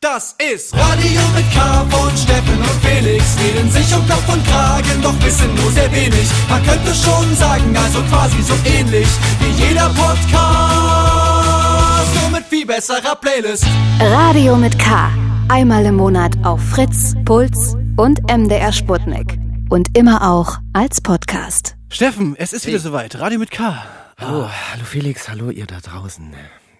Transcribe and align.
Das 0.00 0.36
ist 0.52 0.74
Radio 0.74 1.20
mit 1.34 1.50
K 1.54 1.84
von 1.88 2.14
Steffen 2.16 2.58
und 2.58 2.84
Felix. 2.84 3.24
Reden 3.42 3.70
sich 3.70 3.94
um 3.94 4.06
Kopf 4.06 4.28
und 4.30 4.46
Kragen, 4.46 5.00
doch 5.02 5.14
wissen 5.24 5.54
nur 5.54 5.72
sehr 5.72 5.90
wenig. 5.90 6.28
Man 6.50 6.62
könnte 6.66 6.94
schon 6.94 7.34
sagen, 7.34 7.74
also 7.74 8.02
quasi 8.02 8.42
so 8.42 8.52
ähnlich 8.66 9.08
wie 9.40 9.48
jeder 9.64 9.88
Podcast. 9.88 10.20
Nur 12.20 12.30
mit 12.38 12.44
viel 12.46 12.66
besserer 12.66 13.16
Playlist. 13.16 13.64
Radio 13.98 14.56
mit 14.56 14.78
K. 14.78 15.10
Einmal 15.48 15.86
im 15.86 15.94
Monat 15.96 16.32
auf 16.44 16.60
Fritz, 16.62 17.14
Puls 17.24 17.74
und 17.96 18.20
MDR 18.30 18.72
Sputnik. 18.72 19.38
Und 19.70 19.96
immer 19.96 20.30
auch 20.30 20.58
als 20.74 21.00
Podcast. 21.00 21.74
Steffen, 21.88 22.36
es 22.36 22.52
ist 22.52 22.66
wieder 22.66 22.80
soweit. 22.80 23.18
Radio 23.18 23.38
mit 23.38 23.50
K. 23.50 23.82
Hallo, 24.18 24.46
hallo 24.72 24.84
Felix, 24.84 25.26
hallo 25.30 25.48
ihr 25.50 25.64
da 25.66 25.78
draußen. 25.80 26.34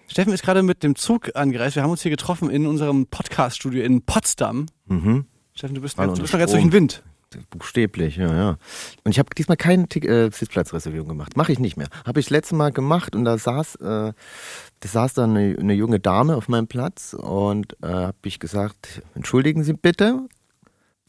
Steffen 0.07 0.33
ist 0.33 0.43
gerade 0.43 0.63
mit 0.63 0.83
dem 0.83 0.95
Zug 0.95 1.35
angereist. 1.35 1.75
Wir 1.75 1.83
haben 1.83 1.91
uns 1.91 2.01
hier 2.01 2.11
getroffen 2.11 2.49
in 2.49 2.65
unserem 2.65 3.07
Podcast-Studio 3.07 3.83
in 3.83 4.03
Potsdam. 4.03 4.65
Mhm. 4.87 5.25
Steffen, 5.53 5.75
du 5.75 5.81
bist, 5.81 5.97
Waren 5.97 6.13
du 6.15 6.21
bist 6.21 6.33
noch 6.33 6.39
ganz 6.39 6.51
durch 6.51 6.63
den. 6.63 6.71
Wind. 6.71 7.03
Buchstäblich, 7.49 8.15
ja, 8.15 8.33
ja. 8.33 8.49
Und 9.03 9.11
ich 9.11 9.19
habe 9.19 9.29
diesmal 9.37 9.57
keine 9.57 9.87
Tick- 9.89 10.05
äh, 10.05 10.29
Sitzplatzreservierung 10.31 11.09
gemacht. 11.09 11.35
Mache 11.35 11.51
ich 11.51 11.59
nicht 11.59 11.75
mehr. 11.75 11.89
Habe 12.05 12.21
ich 12.21 12.29
letztes 12.29 12.57
Mal 12.57 12.71
gemacht 12.71 13.15
und 13.17 13.25
da 13.25 13.37
saß, 13.37 13.75
äh, 13.75 13.81
da 13.81 14.13
saß 14.81 15.13
da 15.15 15.25
eine, 15.25 15.57
eine 15.59 15.73
junge 15.73 15.99
Dame 15.99 16.37
auf 16.37 16.47
meinem 16.47 16.67
Platz 16.67 17.13
und 17.13 17.73
äh, 17.83 17.87
habe 17.87 18.15
ich 18.23 18.39
gesagt, 18.39 19.01
entschuldigen 19.13 19.63
Sie 19.65 19.73
bitte. 19.73 20.21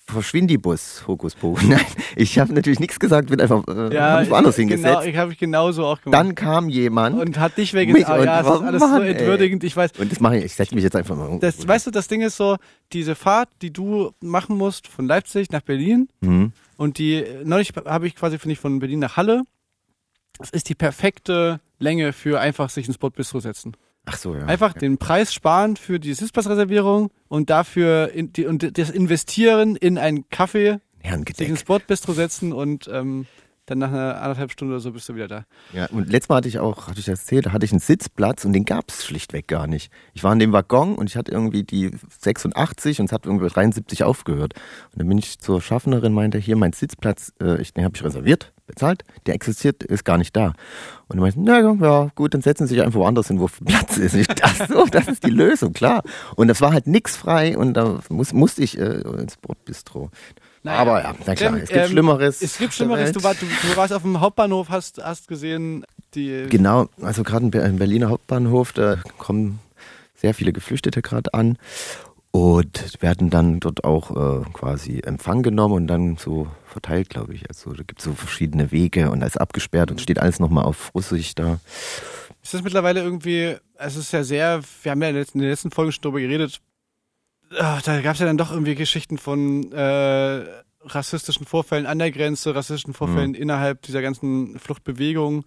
Verschwindibus, 0.08 1.04
Hokuspokus. 1.06 1.62
Nein, 1.68 1.84
ich 2.16 2.38
habe 2.38 2.52
natürlich 2.52 2.80
nichts 2.80 2.98
gesagt, 2.98 3.28
bin 3.30 3.40
einfach 3.40 3.62
äh, 3.68 3.96
hab 3.98 4.20
mich 4.20 4.30
woanders 4.30 4.56
genau, 4.56 4.68
hingesetzt. 4.74 5.06
ich 5.06 5.16
habe 5.16 5.32
ich 5.32 5.38
genauso 5.38 5.84
auch 5.84 6.00
gemacht. 6.00 6.18
Dann 6.18 6.34
kam 6.34 6.68
jemand 6.68 7.20
und 7.20 7.38
hat 7.38 7.56
dich 7.58 7.74
wegen 7.74 7.92
Mich 7.92 8.06
ah, 8.06 8.18
ja, 8.24 8.42
das 8.42 8.54
ist 8.56 8.62
alles 8.62 8.82
so 8.82 8.88
Mann, 8.88 9.02
ey. 9.02 9.10
entwürdigend. 9.10 9.64
Ich 9.64 9.76
weiß. 9.76 9.92
und 9.98 10.10
das 10.10 10.20
mache 10.20 10.38
ich, 10.38 10.44
ich 10.44 10.54
setze 10.54 10.74
mich 10.74 10.84
jetzt 10.84 10.96
einfach 10.96 11.16
mal 11.16 11.38
Das, 11.40 11.66
weißt 11.66 11.86
du, 11.86 11.90
das 11.90 12.08
Ding 12.08 12.22
ist 12.22 12.36
so, 12.36 12.56
diese 12.92 13.14
Fahrt, 13.14 13.48
die 13.62 13.72
du 13.72 14.12
machen 14.20 14.56
musst 14.56 14.88
von 14.88 15.06
Leipzig 15.06 15.50
nach 15.50 15.62
Berlin 15.62 16.08
Mhm. 16.20 16.52
und 16.76 16.98
die, 16.98 17.24
neulich 17.44 17.72
habe 17.84 18.06
ich 18.06 18.16
quasi, 18.16 18.38
finde 18.38 18.54
ich, 18.54 18.58
von 18.60 18.78
Berlin 18.78 18.98
nach 19.00 19.16
Halle, 19.16 19.42
das 20.38 20.50
ist 20.50 20.68
die 20.68 20.74
perfekte 20.74 21.60
Länge 21.78 22.12
für 22.12 22.40
einfach 22.40 22.70
sich 22.70 22.86
ins 22.88 22.98
Bordbistro 22.98 23.40
setzen. 23.40 23.76
Ach 24.08 24.16
so, 24.16 24.34
ja. 24.34 24.46
Einfach 24.46 24.72
den 24.72 24.98
Preis 24.98 25.32
sparen 25.32 25.76
für 25.76 26.00
die 26.00 26.14
Sitzplatzreservierung 26.14 27.10
und 27.28 27.50
dafür 27.50 28.12
in 28.12 28.32
die, 28.32 28.46
und 28.46 28.78
das 28.78 28.90
Investieren 28.90 29.76
in 29.76 29.98
einen 29.98 30.28
Kaffee, 30.30 30.78
sich 31.36 31.48
ins 31.48 31.64
Bordbistro 31.64 32.12
setzen 32.12 32.52
und 32.52 32.88
ähm, 32.92 33.26
dann 33.66 33.78
nach 33.78 33.90
einer 33.90 34.20
anderthalb 34.22 34.50
Stunde 34.50 34.74
oder 34.74 34.80
so 34.80 34.92
bist 34.92 35.08
du 35.08 35.14
wieder 35.14 35.28
da. 35.28 35.44
Ja, 35.72 35.86
und 35.86 36.10
letztes 36.10 36.28
Mal 36.28 36.36
hatte 36.36 36.48
ich 36.48 36.58
auch, 36.58 36.88
hatte 36.88 37.00
ich 37.00 37.06
das 37.06 37.20
erzählt, 37.20 37.46
da 37.46 37.52
hatte 37.52 37.66
ich 37.66 37.72
einen 37.72 37.80
Sitzplatz 37.80 38.44
und 38.44 38.52
den 38.52 38.64
gab 38.64 38.88
es 38.88 39.04
schlichtweg 39.04 39.46
gar 39.46 39.66
nicht. 39.66 39.92
Ich 40.14 40.24
war 40.24 40.32
in 40.32 40.38
dem 40.38 40.52
Waggon 40.52 40.94
und 40.96 41.08
ich 41.08 41.16
hatte 41.16 41.32
irgendwie 41.32 41.64
die 41.64 41.90
86 42.20 43.00
und 43.00 43.06
es 43.06 43.12
hat 43.12 43.26
irgendwie 43.26 43.44
bei 43.44 43.52
73 43.52 44.04
aufgehört. 44.04 44.54
Und 44.92 45.00
dann 45.00 45.08
bin 45.08 45.18
ich 45.18 45.38
zur 45.38 45.60
Schaffnerin, 45.60 46.14
meinte, 46.14 46.38
hier 46.38 46.56
mein 46.56 46.72
Sitzplatz, 46.72 47.32
äh, 47.42 47.60
ich, 47.60 47.74
den 47.74 47.84
habe 47.84 47.94
ich 47.94 48.02
reserviert, 48.02 48.52
bezahlt, 48.68 49.02
der 49.26 49.34
existiert, 49.34 49.82
ist 49.82 50.04
gar 50.04 50.18
nicht 50.18 50.36
da. 50.36 50.54
Und 51.08 51.16
dann 51.16 51.20
meinte, 51.20 51.40
na 51.40 51.60
ja, 51.60 52.10
gut, 52.14 52.34
dann 52.34 52.42
setzen 52.42 52.66
Sie 52.66 52.74
sich 52.74 52.84
einfach 52.84 53.00
woanders 53.00 53.28
hin, 53.28 53.40
wo 53.40 53.48
Platz 53.48 53.96
ist. 53.96 54.14
Ich 54.14 54.28
dachte, 54.28 54.42
ach 54.44 54.68
so, 54.68 54.86
das 54.90 55.08
ist 55.08 55.24
die 55.24 55.30
Lösung, 55.30 55.72
klar. 55.72 56.02
Und 56.36 56.48
das 56.48 56.60
war 56.60 56.72
halt 56.72 56.86
nix 56.86 57.16
frei 57.16 57.58
und 57.58 57.74
da 57.74 57.98
muss, 58.08 58.32
musste 58.32 58.62
ich 58.62 58.78
äh, 58.78 59.00
ins 59.00 59.36
Bordbistro. 59.36 60.10
Naja, 60.62 60.78
Aber 60.78 61.02
ja, 61.02 61.14
na 61.26 61.34
klar, 61.34 61.52
ähm, 61.52 61.60
es 61.62 61.68
gibt 61.68 61.80
ähm, 61.80 61.90
Schlimmeres. 61.90 62.42
Es 62.42 62.58
gibt 62.58 62.74
Schlimmeres. 62.74 63.12
Du, 63.12 63.22
war, 63.22 63.34
du, 63.34 63.46
du 63.46 63.76
warst 63.76 63.92
auf 63.92 64.02
dem 64.02 64.20
Hauptbahnhof, 64.20 64.68
hast, 64.68 65.02
hast 65.02 65.28
gesehen, 65.28 65.84
die. 66.14 66.46
Genau, 66.48 66.88
also 67.00 67.22
gerade 67.22 67.46
im 67.58 67.76
Berliner 67.78 68.10
Hauptbahnhof, 68.10 68.72
da 68.72 68.96
kommen 69.18 69.60
sehr 70.14 70.34
viele 70.34 70.52
Geflüchtete 70.52 71.00
gerade 71.00 71.32
an 71.32 71.56
und 72.30 73.02
werden 73.02 73.30
dann 73.30 73.60
dort 73.60 73.84
auch 73.84 74.10
äh, 74.10 74.44
quasi 74.52 75.00
Empfang 75.00 75.42
genommen 75.42 75.74
und 75.74 75.86
dann 75.86 76.16
so 76.16 76.48
verteilt, 76.66 77.08
glaube 77.10 77.34
ich. 77.34 77.48
Also 77.48 77.72
da 77.72 77.82
gibt 77.82 78.00
es 78.00 78.04
so 78.04 78.12
verschiedene 78.12 78.70
Wege 78.70 79.10
und 79.10 79.20
da 79.20 79.26
ist 79.26 79.40
abgesperrt 79.40 79.90
und 79.90 80.00
steht 80.00 80.18
alles 80.18 80.38
nochmal 80.38 80.64
auf 80.64 80.94
Russisch 80.94 81.34
da. 81.34 81.60
Ist 82.42 82.54
das 82.54 82.62
mittlerweile 82.62 83.02
irgendwie, 83.02 83.56
es 83.76 83.96
ist 83.96 84.12
ja 84.12 84.22
sehr, 84.24 84.60
wir 84.82 84.90
haben 84.90 85.02
ja 85.02 85.08
in 85.08 85.14
den 85.14 85.40
letzten, 85.40 85.70
Folgen 85.70 85.92
schon 85.92 86.02
drüber 86.02 86.20
geredet, 86.20 86.60
da 87.50 87.80
gab 88.02 88.14
es 88.14 88.20
ja 88.20 88.26
dann 88.26 88.36
doch 88.36 88.50
irgendwie 88.50 88.74
Geschichten 88.74 89.16
von 89.16 89.72
äh, 89.72 90.44
rassistischen 90.82 91.46
Vorfällen 91.46 91.86
an 91.86 91.98
der 91.98 92.10
Grenze, 92.10 92.54
rassistischen 92.54 92.94
Vorfällen 92.94 93.34
innerhalb 93.34 93.82
dieser 93.82 94.02
ganzen 94.02 94.58
Fluchtbewegung 94.58 95.44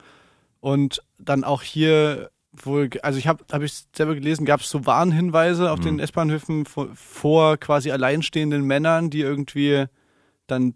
und 0.60 1.04
dann 1.20 1.44
auch 1.44 1.62
hier 1.62 2.32
wohl, 2.54 2.90
also 3.02 3.18
ich 3.18 3.28
habe 3.28 3.44
habe 3.52 3.66
ich 3.66 3.86
selber 3.96 4.16
gelesen, 4.16 4.46
gab 4.46 4.60
es 4.62 4.70
so 4.70 4.86
Warnhinweise 4.86 5.72
auf 5.72 5.80
den 5.80 6.00
S-Bahnhöfen 6.00 6.66
vor, 6.66 6.90
vor 6.96 7.58
quasi 7.58 7.92
alleinstehenden 7.92 8.64
Männern, 8.66 9.10
die 9.10 9.22
irgendwie 9.22 9.86
dann 10.48 10.74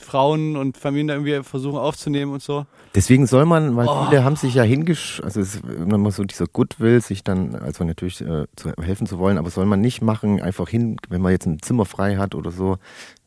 Frauen 0.00 0.56
und 0.56 0.76
Familien 0.76 1.08
da 1.08 1.14
irgendwie 1.14 1.42
versuchen 1.42 1.78
aufzunehmen 1.78 2.32
und 2.32 2.42
so. 2.42 2.66
Deswegen 2.94 3.26
soll 3.26 3.46
man, 3.46 3.76
weil 3.76 3.88
Oh. 3.88 4.04
viele 4.04 4.24
haben 4.24 4.36
sich 4.36 4.54
ja 4.54 4.62
hingesch... 4.62 5.22
Also 5.24 5.40
es 5.40 5.54
ist 5.54 5.64
immer 5.64 5.96
mal 5.96 6.12
so 6.12 6.22
dieser 6.24 6.46
Goodwill, 6.46 7.00
sich 7.00 7.24
dann, 7.24 7.54
also 7.54 7.82
natürlich 7.82 8.20
äh, 8.20 8.44
zu 8.56 8.72
helfen 8.78 9.06
zu 9.06 9.18
wollen, 9.18 9.38
aber 9.38 9.48
soll 9.50 9.64
man 9.64 9.80
nicht 9.80 10.02
machen, 10.02 10.42
einfach 10.42 10.68
hin, 10.68 10.98
wenn 11.08 11.22
man 11.22 11.32
jetzt 11.32 11.46
ein 11.46 11.62
Zimmer 11.62 11.86
frei 11.86 12.16
hat 12.16 12.34
oder 12.34 12.50
so, 12.50 12.76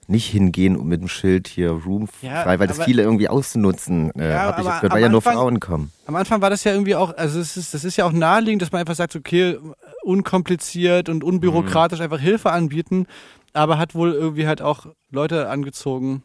nicht 0.10 0.28
hingehen 0.28 0.76
und 0.76 0.88
mit 0.88 1.02
dem 1.02 1.08
Schild 1.08 1.48
hier 1.48 1.72
Room 1.72 2.08
Ja, 2.22 2.44
frei, 2.44 2.60
weil 2.60 2.68
das 2.68 2.78
aber- 2.80 2.86
viele 2.86 3.04
irgendwie 3.04 3.30
auszunutzen, 3.30 4.12
äh, 4.16 4.32
Ja, 4.32 4.40
habe 4.40 4.62
ich 4.62 4.68
gehört, 4.68 4.92
weil 4.94 5.02
ja 5.02 5.10
nur 5.10 5.18
Anfang- 5.20 5.34
Frauen 5.36 5.60
kommen. 5.60 5.92
Am 6.08 6.16
Anfang 6.16 6.42
war 6.42 6.50
das 6.50 6.64
ja 6.64 6.72
irgendwie 6.74 6.96
auch, 6.96 7.16
also 7.16 7.40
es 7.40 7.56
ist, 7.58 7.74
das 7.74 7.84
ist 7.84 7.96
ja 7.98 8.06
auch 8.06 8.12
naheliegend, 8.12 8.62
dass 8.62 8.72
man 8.72 8.80
einfach 8.82 8.96
sagt, 8.96 9.16
okay, 9.16 9.58
unkompliziert 10.04 11.10
und 11.10 11.24
unbürokratisch 11.24 12.02
einfach 12.02 12.20
Hilfe 12.20 12.52
anbieten, 12.52 13.06
aber 13.54 13.78
hat 13.78 13.96
wohl 13.96 14.12
irgendwie 14.14 14.48
halt 14.48 14.62
auch 14.62 14.88
Leute 15.12 15.50
angezogen. 15.50 16.24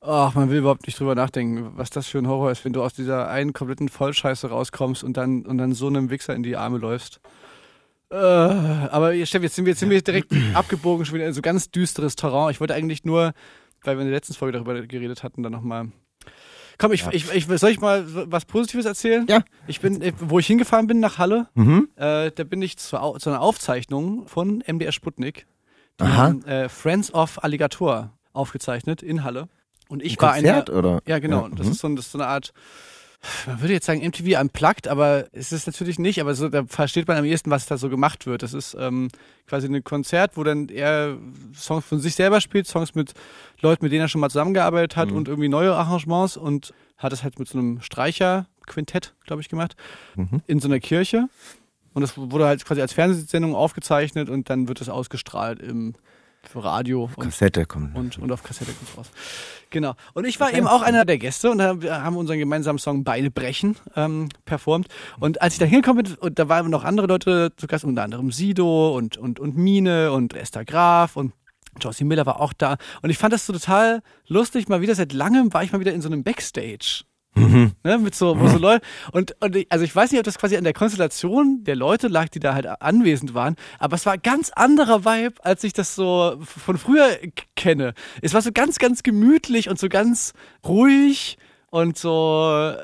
Ach, 0.00 0.34
man 0.34 0.50
will 0.50 0.58
überhaupt 0.58 0.86
nicht 0.86 0.98
drüber 0.98 1.14
nachdenken, 1.14 1.72
was 1.76 1.90
das 1.90 2.06
für 2.08 2.18
ein 2.18 2.26
Horror 2.26 2.50
ist, 2.50 2.64
wenn 2.64 2.72
du 2.72 2.82
aus 2.82 2.92
dieser 2.92 3.28
einen 3.28 3.52
kompletten 3.52 3.88
Vollscheiße 3.88 4.48
rauskommst 4.50 5.04
und 5.04 5.16
dann, 5.16 5.42
und 5.46 5.58
dann 5.58 5.72
so 5.74 5.86
einem 5.86 6.10
Wichser 6.10 6.34
in 6.34 6.42
die 6.42 6.56
Arme 6.56 6.78
läufst. 6.78 7.20
Äh, 8.12 8.16
aber 8.16 9.14
Steff, 9.26 9.42
jetzt 9.42 9.54
sind 9.56 9.64
wir, 9.64 9.70
jetzt 9.70 9.80
sind 9.80 9.90
wir 9.90 10.02
direkt 10.02 10.32
abgebogen, 10.54 11.04
schon 11.06 11.14
wieder 11.16 11.26
in 11.26 11.32
so 11.32 11.42
ganz 11.42 11.70
düsteres 11.70 12.14
Terrain. 12.16 12.50
Ich 12.50 12.60
wollte 12.60 12.74
eigentlich 12.74 13.04
nur, 13.04 13.32
weil 13.82 13.96
wir 13.96 14.02
in 14.02 14.08
der 14.08 14.14
letzten 14.16 14.34
Folge 14.34 14.52
darüber 14.58 14.80
geredet 14.86 15.22
hatten, 15.22 15.42
dann 15.42 15.52
nochmal. 15.52 15.88
Komm, 16.78 16.92
ich, 16.92 17.06
ich, 17.12 17.30
ich, 17.32 17.46
soll 17.46 17.70
ich 17.70 17.80
mal 17.80 18.04
was 18.30 18.44
Positives 18.44 18.84
erzählen? 18.86 19.26
Ja. 19.28 19.42
Ich 19.66 19.80
bin, 19.80 20.02
äh, 20.02 20.12
wo 20.18 20.38
ich 20.38 20.46
hingefahren 20.46 20.86
bin 20.86 21.00
nach 21.00 21.18
Halle, 21.18 21.48
Mhm. 21.54 21.88
äh, 21.96 22.30
da 22.30 22.44
bin 22.44 22.60
ich 22.62 22.76
Au- 22.92 23.18
zu 23.18 23.30
einer 23.30 23.40
Aufzeichnung 23.40 24.26
von 24.26 24.62
MDR 24.66 24.92
Sputnik. 24.92 25.46
Die 26.00 26.04
Aha. 26.04 26.16
haben 26.16 26.44
äh, 26.44 26.68
Friends 26.68 27.12
of 27.14 27.42
Alligator 27.44 28.12
aufgezeichnet 28.32 29.02
in 29.02 29.22
Halle. 29.24 29.48
Und 29.88 30.02
ich 30.02 30.18
Ein 30.18 30.22
war 30.22 30.34
Konzert, 30.34 30.68
der, 30.68 30.74
oder? 30.76 31.00
Ja, 31.06 31.18
genau. 31.18 31.42
Ja, 31.48 31.54
Das, 31.54 31.66
mhm. 31.66 31.72
ist 31.72 31.78
so, 31.80 31.88
das 31.90 32.06
ist 32.06 32.12
so 32.12 32.18
eine 32.18 32.26
Art, 32.26 32.52
man 33.46 33.60
würde 33.60 33.72
jetzt 33.74 33.86
sagen 33.86 34.00
MTV 34.06 34.40
unplugged, 34.40 34.88
aber 34.88 35.26
es 35.32 35.52
ist 35.52 35.66
natürlich 35.66 35.98
nicht, 35.98 36.20
aber 36.20 36.34
so, 36.34 36.48
da 36.48 36.64
versteht 36.66 37.06
man 37.08 37.16
am 37.16 37.24
ehesten, 37.24 37.50
was 37.50 37.66
da 37.66 37.76
so 37.76 37.88
gemacht 37.88 38.26
wird. 38.26 38.42
Das 38.42 38.52
ist 38.54 38.76
ähm, 38.78 39.08
quasi 39.46 39.68
ein 39.68 39.84
Konzert, 39.84 40.36
wo 40.36 40.42
dann 40.44 40.68
er 40.68 41.16
Songs 41.54 41.84
von 41.84 42.00
sich 42.00 42.14
selber 42.14 42.40
spielt, 42.40 42.66
Songs 42.66 42.94
mit 42.94 43.14
Leuten, 43.60 43.84
mit 43.84 43.92
denen 43.92 44.02
er 44.02 44.08
schon 44.08 44.20
mal 44.20 44.30
zusammengearbeitet 44.30 44.96
Mhm. 44.96 45.00
hat 45.00 45.12
und 45.12 45.28
irgendwie 45.28 45.48
neue 45.48 45.74
Arrangements 45.74 46.36
und 46.36 46.72
hat 46.98 47.12
das 47.12 47.22
halt 47.22 47.38
mit 47.38 47.48
so 47.48 47.58
einem 47.58 47.80
Streicherquintett, 47.80 49.14
glaube 49.26 49.42
ich, 49.42 49.48
gemacht, 49.48 49.76
Mhm. 50.16 50.42
in 50.46 50.60
so 50.60 50.68
einer 50.68 50.80
Kirche. 50.80 51.28
Und 51.94 52.02
das 52.02 52.16
wurde 52.16 52.46
halt 52.46 52.64
quasi 52.64 52.80
als 52.80 52.92
Fernsehsendung 52.92 53.54
aufgezeichnet 53.54 54.30
und 54.30 54.48
dann 54.50 54.66
wird 54.68 54.80
es 54.80 54.88
ausgestrahlt 54.88 55.60
im 55.60 55.94
für 56.48 56.64
Radio 56.64 57.10
und 57.16 57.24
Kassette 57.24 57.66
kommt. 57.66 57.96
und, 57.96 58.18
und 58.18 58.32
auf 58.32 58.42
Kassette 58.42 58.72
kommt's 58.72 58.96
raus. 58.96 59.10
Genau. 59.70 59.94
Und 60.12 60.26
ich 60.26 60.38
war 60.38 60.52
eben 60.52 60.66
auch 60.66 60.82
einer 60.82 61.04
der 61.04 61.18
Gäste 61.18 61.50
und 61.50 61.58
wir 61.58 62.02
haben 62.02 62.16
unseren 62.16 62.38
gemeinsamen 62.38 62.78
Song 62.78 63.04
Beine 63.04 63.30
brechen 63.30 63.76
ähm, 63.96 64.28
performt. 64.44 64.88
Und 65.18 65.40
als 65.40 65.54
ich 65.54 65.60
da 65.60 65.64
hingekommen 65.64 66.04
bin, 66.04 66.14
und 66.14 66.38
da 66.38 66.48
waren 66.48 66.70
noch 66.70 66.84
andere 66.84 67.06
Leute 67.06 67.52
zu 67.56 67.66
Gast, 67.66 67.84
unter 67.84 68.02
anderem 68.02 68.30
Sido 68.32 68.96
und, 68.96 69.16
und, 69.16 69.40
und 69.40 69.56
Mine 69.56 70.12
und 70.12 70.34
Esther 70.34 70.64
Graf 70.64 71.16
und 71.16 71.32
Josie 71.80 72.04
Miller 72.04 72.26
war 72.26 72.40
auch 72.40 72.52
da. 72.52 72.76
Und 73.00 73.10
ich 73.10 73.18
fand 73.18 73.32
das 73.32 73.46
so 73.46 73.52
total 73.52 74.02
lustig, 74.26 74.68
mal 74.68 74.82
wieder 74.82 74.94
seit 74.94 75.12
langem 75.12 75.52
war 75.54 75.64
ich 75.64 75.72
mal 75.72 75.80
wieder 75.80 75.94
in 75.94 76.02
so 76.02 76.08
einem 76.08 76.22
Backstage. 76.22 77.04
Mhm. 77.34 77.72
Ne, 77.82 77.98
mit 77.98 78.14
so, 78.14 78.38
wo 78.38 78.46
so 78.46 78.58
Leute, 78.58 78.84
und, 79.12 79.34
und 79.40 79.56
ich, 79.56 79.66
also 79.70 79.84
ich 79.84 79.94
weiß 79.94 80.10
nicht, 80.10 80.18
ob 80.18 80.24
das 80.24 80.38
quasi 80.38 80.56
an 80.56 80.64
der 80.64 80.74
Konstellation 80.74 81.64
der 81.64 81.76
Leute 81.76 82.08
lag, 82.08 82.28
die 82.28 82.40
da 82.40 82.54
halt 82.54 82.66
anwesend 82.82 83.32
waren, 83.32 83.56
aber 83.78 83.96
es 83.96 84.04
war 84.04 84.12
ein 84.14 84.22
ganz 84.22 84.50
anderer 84.50 85.04
Vibe, 85.04 85.42
als 85.42 85.64
ich 85.64 85.72
das 85.72 85.94
so 85.94 86.36
von 86.40 86.76
früher 86.76 87.16
kenne. 87.56 87.94
Es 88.20 88.34
war 88.34 88.42
so 88.42 88.52
ganz, 88.52 88.78
ganz 88.78 89.02
gemütlich 89.02 89.70
und 89.70 89.78
so 89.78 89.88
ganz 89.88 90.34
ruhig 90.66 91.38
und 91.70 91.96
so, 91.96 92.50
äh, 92.52 92.76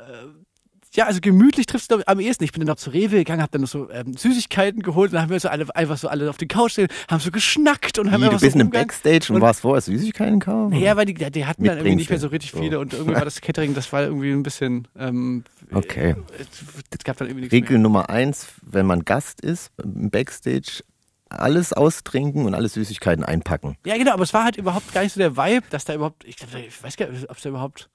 ja, 0.99 1.05
also 1.05 1.21
gemütlich 1.21 1.65
triffst 1.65 1.91
du 1.91 2.01
am 2.05 2.19
ehesten. 2.19 2.43
Ich 2.43 2.51
bin 2.51 2.59
dann 2.59 2.67
noch 2.67 2.75
zu 2.75 2.89
Rewe 2.89 3.15
gegangen, 3.15 3.41
hab 3.41 3.51
dann 3.51 3.61
noch 3.61 3.67
so 3.69 3.89
ähm, 3.89 4.17
Süßigkeiten 4.17 4.81
geholt 4.81 5.11
und 5.11 5.13
dann 5.15 5.23
haben 5.23 5.29
wir 5.29 5.39
so 5.39 5.47
alle, 5.47 5.65
einfach 5.75 5.97
so 5.97 6.09
alle 6.09 6.29
auf 6.29 6.35
die 6.37 6.47
Couch 6.47 6.73
stehen, 6.73 6.87
haben 7.09 7.19
so 7.21 7.31
geschnackt 7.31 7.97
und 7.99 8.11
haben 8.11 8.21
Wie, 8.21 8.25
du 8.25 8.31
einfach 8.31 8.41
bist 8.41 8.53
so 8.53 8.57
in 8.59 8.61
einem 8.61 8.67
rumgehangen. 8.67 8.87
Backstage 8.89 9.25
und, 9.31 9.35
und- 9.37 9.41
warst 9.41 9.61
vorher 9.61 9.81
Süßigkeiten 9.81 10.39
kaufen? 10.39 10.75
Ja, 10.75 10.97
weil 10.97 11.05
die, 11.05 11.13
die 11.13 11.45
hatten 11.45 11.63
dann 11.63 11.77
irgendwie 11.77 11.95
nicht 11.95 12.09
mehr 12.09 12.19
so 12.19 12.27
richtig 12.27 12.51
So. 12.51 12.59
viele 12.59 12.79
und 12.79 12.93
irgendwie 12.93 13.15
war 13.15 13.23
das 13.25 13.39
Catering, 13.41 13.73
das 13.73 13.91
war 13.93 14.03
irgendwie 14.03 14.31
ein 14.31 14.43
bisschen, 14.43 14.87
ähm, 14.97 15.43
Okay. 15.71 16.15
es 16.91 17.03
gab 17.03 17.17
dann 17.17 17.27
irgendwie 17.27 17.41
nichts 17.43 17.53
Regel 17.53 17.77
Nummer 17.79 18.09
eins, 18.09 18.47
wenn 18.61 18.85
man 18.85 19.05
Gast 19.05 19.41
ist 19.41 19.71
im 19.81 20.09
Backstage, 20.09 20.83
alles 21.29 21.73
austrinken 21.73 22.45
und 22.45 22.55
alle 22.55 22.67
Süßigkeiten 22.69 23.23
einpacken. 23.23 23.77
Ja, 23.85 23.95
genau, 23.97 24.13
aber 24.13 24.23
es 24.23 24.33
war 24.33 24.43
halt 24.43 24.57
überhaupt 24.57 24.91
gar 24.93 25.03
nicht 25.03 25.13
so 25.13 25.19
der 25.19 25.37
Vibe, 25.37 25.63
dass 25.69 25.85
da 25.85 25.93
überhaupt, 25.93 26.23
ich, 26.25 26.35
glaub, 26.37 26.49
ich 26.55 26.81
weiß 26.83 26.97
gar 26.97 27.07
nicht, 27.09 27.29
ob 27.29 27.37
es 27.37 27.43
da 27.43 27.49
überhaupt 27.49 27.87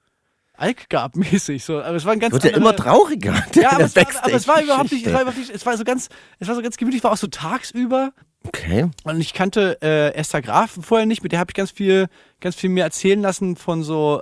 Alk 0.57 0.89
gab 0.89 1.15
mäßig. 1.15 1.63
So. 1.63 1.81
Aber 1.81 1.95
es 1.95 2.05
war 2.05 2.13
ein 2.13 2.19
ganz 2.19 2.33
Wird 2.33 2.43
ja 2.43 2.51
anderer- 2.51 2.61
immer 2.71 2.75
trauriger. 2.75 3.33
Ja, 3.55 3.71
aber 3.73 3.83
es, 3.85 3.95
war, 3.95 4.05
aber 4.23 4.33
es 4.33 4.47
war 4.47 4.61
überhaupt 4.61 4.91
nicht, 4.91 5.05
es 5.05 5.13
war 5.13 5.21
überhaupt 5.21 5.37
nicht, 5.39 5.51
es 5.51 5.65
war 5.65 5.77
so 5.77 5.83
ganz, 5.83 6.09
es 6.39 6.47
war 6.47 6.55
so 6.55 6.61
ganz 6.61 6.77
gemütlich, 6.77 7.03
war 7.03 7.11
auch 7.11 7.17
so 7.17 7.27
tagsüber. 7.27 8.11
Okay. 8.47 8.89
Und 9.03 9.19
ich 9.19 9.33
kannte 9.33 9.77
äh, 9.81 10.13
Esther 10.13 10.41
Graf 10.41 10.77
vorher 10.81 11.05
nicht, 11.07 11.23
mit 11.23 11.31
der 11.31 11.39
habe 11.39 11.49
ich 11.49 11.55
ganz 11.55 11.71
viel, 11.71 12.07
ganz 12.41 12.55
viel 12.55 12.69
mir 12.69 12.83
erzählen 12.83 13.21
lassen 13.21 13.55
von 13.55 13.83
so, 13.83 14.21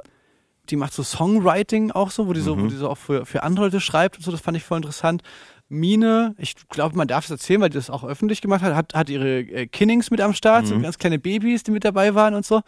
die 0.70 0.78
macht 0.78 0.94
so 0.94 1.04
Songwriting 1.04 1.92
auch 1.92 2.10
so, 2.10 2.28
wo 2.28 2.34
die 2.34 2.40
so, 2.40 2.58
wo 2.58 2.68
die 2.68 2.76
so 2.78 2.90
auch 2.90 2.98
für, 2.98 3.26
für 3.26 3.44
andere 3.44 3.66
Leute 3.66 3.82
schreibt 3.82 4.16
und 4.18 4.24
so, 4.24 4.32
das 4.32 4.40
fand 4.40 4.56
ich 4.56 4.64
voll 4.64 4.78
interessant. 4.78 5.24
Mine, 5.68 6.36
ich 6.38 6.56
glaube, 6.70 6.96
man 6.96 7.08
darf 7.08 7.26
es 7.26 7.32
erzählen, 7.32 7.60
weil 7.60 7.70
die 7.70 7.78
das 7.78 7.90
auch 7.90 8.04
öffentlich 8.04 8.42
gemacht 8.42 8.62
hat, 8.62 8.76
hat, 8.76 8.94
hat 8.94 9.10
ihre 9.10 9.40
äh, 9.40 9.68
Kinnings 9.68 10.12
mit 10.12 10.22
am 10.22 10.34
Start, 10.34 10.68
so 10.68 10.80
ganz 10.80 10.98
kleine 11.00 11.20
Babys, 11.20 11.64
die 11.64 11.72
mit 11.72 11.84
dabei 11.84 12.16
waren 12.16 12.34
und 12.36 12.46
so. 12.46 12.62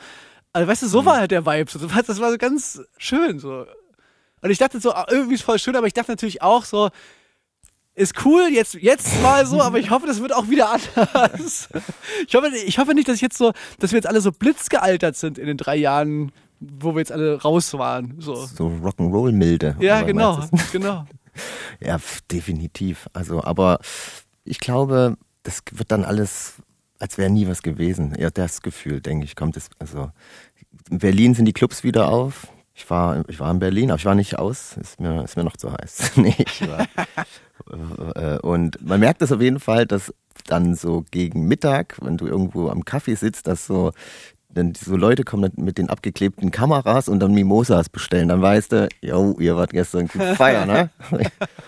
Also 0.56 0.68
weißt 0.70 0.84
du, 0.84 0.88
so 0.88 1.04
war 1.06 1.18
halt 1.18 1.32
der 1.32 1.46
Vibe. 1.46 1.70
So, 1.70 1.80
das 1.86 2.20
war- 2.22 2.32
so 2.32 2.38
ganz 2.38 2.82
schön. 2.98 3.40
So. 3.40 3.66
Und 4.42 4.50
ich 4.52 4.58
dachte 4.58 4.80
so, 4.80 4.94
ah, 4.94 5.06
irgendwie 5.10 5.36
ist 5.36 5.44
voll 5.44 5.60
schön, 5.60 5.76
aber 5.76 5.86
ich 5.88 5.94
dachte 5.94 6.12
natürlich 6.14 6.42
auch 6.42 6.64
so, 6.64 6.90
ist 7.94 8.26
cool, 8.26 8.48
jetzt, 8.52 8.74
jetzt 8.76 9.22
mal 9.22 9.46
so, 9.46 9.62
aber 9.62 9.80
ich 9.80 9.90
hoffe, 9.90 10.08
das 10.08 10.22
wird 10.22 10.34
auch 10.34 10.48
wieder 10.50 10.70
anders. 10.72 11.68
Ich 12.28 12.36
hoffe, 12.36 12.48
ich 12.56 12.78
hoffe 12.80 12.94
nicht, 12.94 13.08
dass 13.08 13.16
ich 13.16 13.22
jetzt 13.22 13.38
so, 13.38 13.52
dass 13.80 13.92
wir 13.92 13.98
jetzt 13.98 14.08
alle 14.08 14.22
so 14.22 14.32
blitzgealtert 14.32 15.16
sind 15.18 15.38
in 15.38 15.48
den 15.48 15.58
drei 15.58 15.76
Jahren, 15.76 16.32
wo 16.62 16.94
wir 16.94 17.00
jetzt 17.00 17.12
alle 17.12 17.42
raus 17.42 17.74
waren. 17.74 18.16
So. 18.20 18.36
So 18.46 18.68
Rock'n'Roll-milde. 18.84 19.76
Ja, 19.80 20.04
genau, 20.04 20.40
genau. 20.72 21.06
Ja, 21.82 21.98
definitiv. 22.32 23.08
Also, 23.14 23.44
aber 23.44 23.80
ich 24.46 24.60
glaube, 24.60 25.18
das 25.44 25.64
wird 25.72 25.92
dann 25.92 26.06
alles, 26.06 26.54
als 27.00 27.18
wäre 27.18 27.30
nie 27.30 27.48
was 27.48 27.62
gewesen. 27.62 28.16
Ja, 28.18 28.30
das 28.30 28.62
Gefühl, 28.62 29.02
denke 29.02 29.26
ich, 29.26 29.36
kommt 29.36 29.58
es. 29.58 29.70
Also, 29.80 30.12
in 30.90 31.00
Berlin 31.00 31.34
sind 31.34 31.46
die 31.46 31.54
Clubs 31.54 31.84
wieder 31.84 32.10
auf. 32.10 32.48
Ich 32.74 32.90
war, 32.90 33.24
ich 33.30 33.40
war 33.40 33.52
in 33.52 33.60
Berlin, 33.60 33.90
aber 33.90 34.00
ich 34.00 34.06
war 34.06 34.16
nicht 34.16 34.38
aus. 34.38 34.76
Ist 34.78 35.00
mir, 35.00 35.24
ist 35.24 35.38
mir 35.38 35.44
noch 35.44 35.58
zu 35.58 35.72
heiß. 35.72 36.12
nee, 36.18 36.36
ich 36.38 36.68
war. 36.68 36.88
äh, 38.16 38.40
und 38.40 38.86
man 38.86 39.00
merkt 39.00 39.22
das 39.22 39.32
auf 39.32 39.42
jeden 39.42 39.60
Fall, 39.60 39.86
dass 39.86 40.14
dann 40.48 40.76
so 40.76 41.06
gegen 41.10 41.48
Mittag, 41.48 41.98
wenn 42.02 42.18
du 42.18 42.28
irgendwo 42.28 42.70
am 42.70 42.84
Kaffee 42.84 43.16
sitzt, 43.16 43.48
dass 43.48 43.66
so 43.66 43.92
dann 44.50 44.74
so 44.74 44.96
Leute 44.96 45.24
kommen 45.24 45.52
mit 45.58 45.78
den 45.78 45.90
abgeklebten 45.90 46.50
Kameras 46.50 47.10
und 47.10 47.20
dann 47.20 47.34
Mimosas 47.34 47.90
bestellen. 47.90 48.30
Dann 48.30 48.42
weißt 48.42 48.72
du, 48.72 48.90
yo, 49.02 49.36
ihr 49.40 49.56
wart 49.58 49.72
gestern 49.72 50.08
gut 50.08 50.22
feiern, 50.38 50.68
ne? 50.68 50.90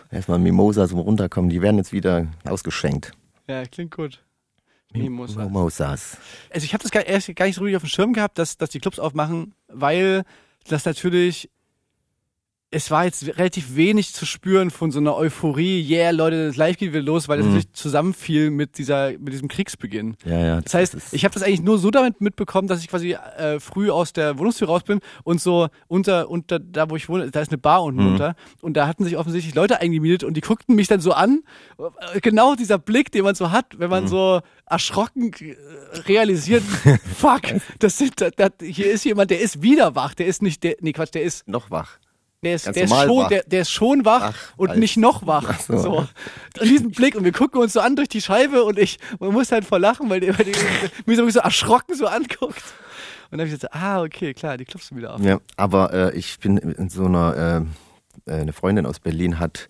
Erstmal 0.09 0.39
Mimosas 0.39 0.91
zum 0.91 0.99
Runterkommen, 0.99 1.49
die 1.49 1.61
werden 1.61 1.77
jetzt 1.77 1.91
wieder 1.91 2.27
ausgeschenkt. 2.45 3.11
Ja, 3.47 3.63
klingt 3.65 3.91
gut. 3.95 4.21
Mimosa. 4.97 5.43
Mimosas. 5.43 6.17
Also 6.49 6.65
ich 6.65 6.73
habe 6.73 6.83
das 6.83 6.91
gar, 6.91 7.05
erst 7.05 7.33
gar 7.35 7.45
nicht 7.45 7.55
so 7.55 7.63
richtig 7.63 7.77
auf 7.77 7.83
dem 7.83 7.89
Schirm 7.89 8.13
gehabt, 8.13 8.37
dass, 8.37 8.57
dass 8.57 8.69
die 8.69 8.79
Clubs 8.79 8.99
aufmachen, 8.99 9.53
weil 9.67 10.23
das 10.67 10.85
natürlich, 10.85 11.49
es 12.69 12.91
war 12.91 13.05
jetzt 13.05 13.25
relativ 13.37 13.77
wenig 13.77 14.13
zu 14.13 14.25
spüren 14.25 14.71
von 14.71 14.91
so 14.91 14.99
einer 14.99 15.15
Euphorie, 15.15 15.81
yeah, 15.89 16.11
Leute, 16.11 16.47
das 16.47 16.57
Live 16.57 16.75
geht 16.77 16.89
wieder 16.91 17.01
los, 17.01 17.29
weil 17.29 17.37
das 17.37 17.45
Mhm. 17.45 17.53
natürlich 17.53 17.71
zusammenfiel 17.73 18.49
mit 18.51 18.77
dieser, 18.77 19.11
mit 19.13 19.31
diesem 19.31 19.47
Kriegsbeginn. 19.47 20.17
Ja, 20.25 20.37
ja. 20.45 20.61
Das 20.61 20.73
heißt, 20.73 20.93
ist- 20.95 21.13
ich 21.13 21.23
habe 21.23 21.33
das 21.33 21.43
eigentlich 21.43 21.61
nur 21.61 21.77
so 21.79 21.91
damit 21.91 22.19
mitbekommen, 22.19 22.67
dass 22.67 22.81
ich 22.81 22.89
quasi 22.89 23.13
äh, 23.13 23.61
früh 23.61 23.89
aus 23.89 24.11
der 24.11 24.37
Wohnungstür 24.37 24.67
raus 24.67 24.83
bin 24.83 24.99
und 25.23 25.39
so 25.39 25.69
unter, 25.87 26.29
unter 26.29 26.59
da, 26.59 26.89
wo 26.89 26.97
ich 26.97 27.07
wohne, 27.07 27.31
da 27.31 27.39
ist 27.39 27.51
eine 27.51 27.57
Bar 27.57 27.83
unten 27.83 28.03
Mhm. 28.03 28.11
unter 28.11 28.35
und 28.61 28.73
da 28.75 28.85
hatten 28.85 29.05
sich 29.05 29.15
offensichtlich 29.15 29.55
Leute 29.55 29.79
eingemietet 29.79 30.25
und 30.25 30.35
die 30.35 30.41
guckten 30.41 30.75
mich 30.75 30.89
dann 30.89 30.99
so 30.99 31.13
an. 31.13 31.43
Äh, 32.13 32.19
Genau 32.19 32.55
dieser 32.55 32.79
Blick, 32.79 33.13
den 33.13 33.23
man 33.23 33.35
so 33.35 33.51
hat, 33.51 33.79
wenn 33.79 33.89
man 33.89 34.03
Mhm. 34.03 34.07
so 34.09 34.41
erschrocken 34.65 35.31
äh, 35.39 35.55
realisiert, 36.07 36.63
fuck, 37.15 37.43
das 37.79 37.97
sind, 37.97 38.19
da, 38.19 38.29
da, 38.29 38.49
hier 38.61 38.91
ist 38.91 39.05
jemand, 39.05 39.31
der 39.31 39.39
ist 39.39 39.61
wieder 39.61 39.95
wach, 39.95 40.13
der 40.15 40.25
ist 40.27 40.41
nicht, 40.41 40.63
der, 40.63 40.75
nee 40.81 40.91
Quatsch, 40.91 41.13
der 41.13 41.23
ist 41.23 41.47
noch 41.47 41.71
wach. 41.71 41.97
Der 42.43 42.55
ist, 42.55 42.67
der 42.67 42.83
ist, 42.83 42.89
schon, 42.93 43.17
wach. 43.23 43.27
der, 43.29 43.43
der 43.43 43.61
ist 43.61 43.71
schon 43.71 44.05
wach 44.05 44.33
Ach, 44.33 44.53
und 44.57 44.69
alt. 44.69 44.79
nicht 44.79 44.97
noch 44.97 45.25
wach. 45.25 45.45
Ach 45.47 45.59
so. 45.59 45.77
so. 45.77 45.97
Und 45.97 46.69
diesen 46.69 46.91
Blick 46.91 47.15
und 47.15 47.23
wir 47.23 47.31
gucken 47.31 47.59
uns 47.59 47.73
so 47.73 47.79
an 47.79 47.95
durch 47.95 48.09
die 48.09 48.21
Scheibe 48.21 48.63
und 48.63 48.77
ich, 48.77 48.99
man 49.19 49.31
muss 49.31 49.51
halt 49.51 49.65
voll 49.65 49.79
lachen, 49.79 50.09
weil 50.09 50.19
der, 50.19 50.37
weil 50.37 50.45
der 50.45 50.55
mich 51.05 51.17
so, 51.17 51.27
so 51.29 51.39
erschrocken 51.39 51.95
so 51.95 52.05
anguckt. 52.05 52.63
Und 53.29 53.39
dann 53.39 53.41
habe 53.41 53.49
ich 53.49 53.55
gesagt, 53.55 53.73
ah, 53.73 54.03
okay, 54.03 54.33
klar, 54.33 54.57
die 54.57 54.65
Clubs 54.65 54.87
sind 54.87 54.97
wieder 54.97 55.15
auf. 55.15 55.21
Ja, 55.21 55.39
aber 55.57 55.93
äh, 55.93 56.17
ich 56.17 56.39
bin 56.39 56.57
in 56.57 56.89
so 56.89 57.05
einer, 57.05 57.65
äh, 58.25 58.31
äh, 58.31 58.41
eine 58.41 58.53
Freundin 58.53 58.85
aus 58.85 58.99
Berlin 58.99 59.39
hat 59.39 59.67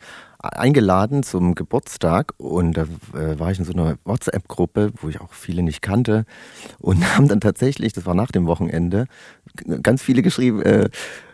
eingeladen 0.53 1.23
zum 1.23 1.55
Geburtstag 1.55 2.33
und 2.37 2.73
da 2.73 2.83
äh, 3.13 3.39
war 3.39 3.51
ich 3.51 3.59
in 3.59 3.65
so 3.65 3.73
einer 3.73 3.97
WhatsApp-Gruppe, 4.05 4.91
wo 5.01 5.09
ich 5.09 5.19
auch 5.21 5.33
viele 5.33 5.63
nicht 5.63 5.81
kannte 5.81 6.25
und 6.79 7.03
haben 7.17 7.27
dann 7.27 7.41
tatsächlich, 7.41 7.93
das 7.93 8.05
war 8.05 8.15
nach 8.15 8.31
dem 8.31 8.45
Wochenende, 8.47 9.05
ganz 9.83 10.01
viele 10.01 10.21
geschrieben, 10.21 10.61
äh, 10.61 10.89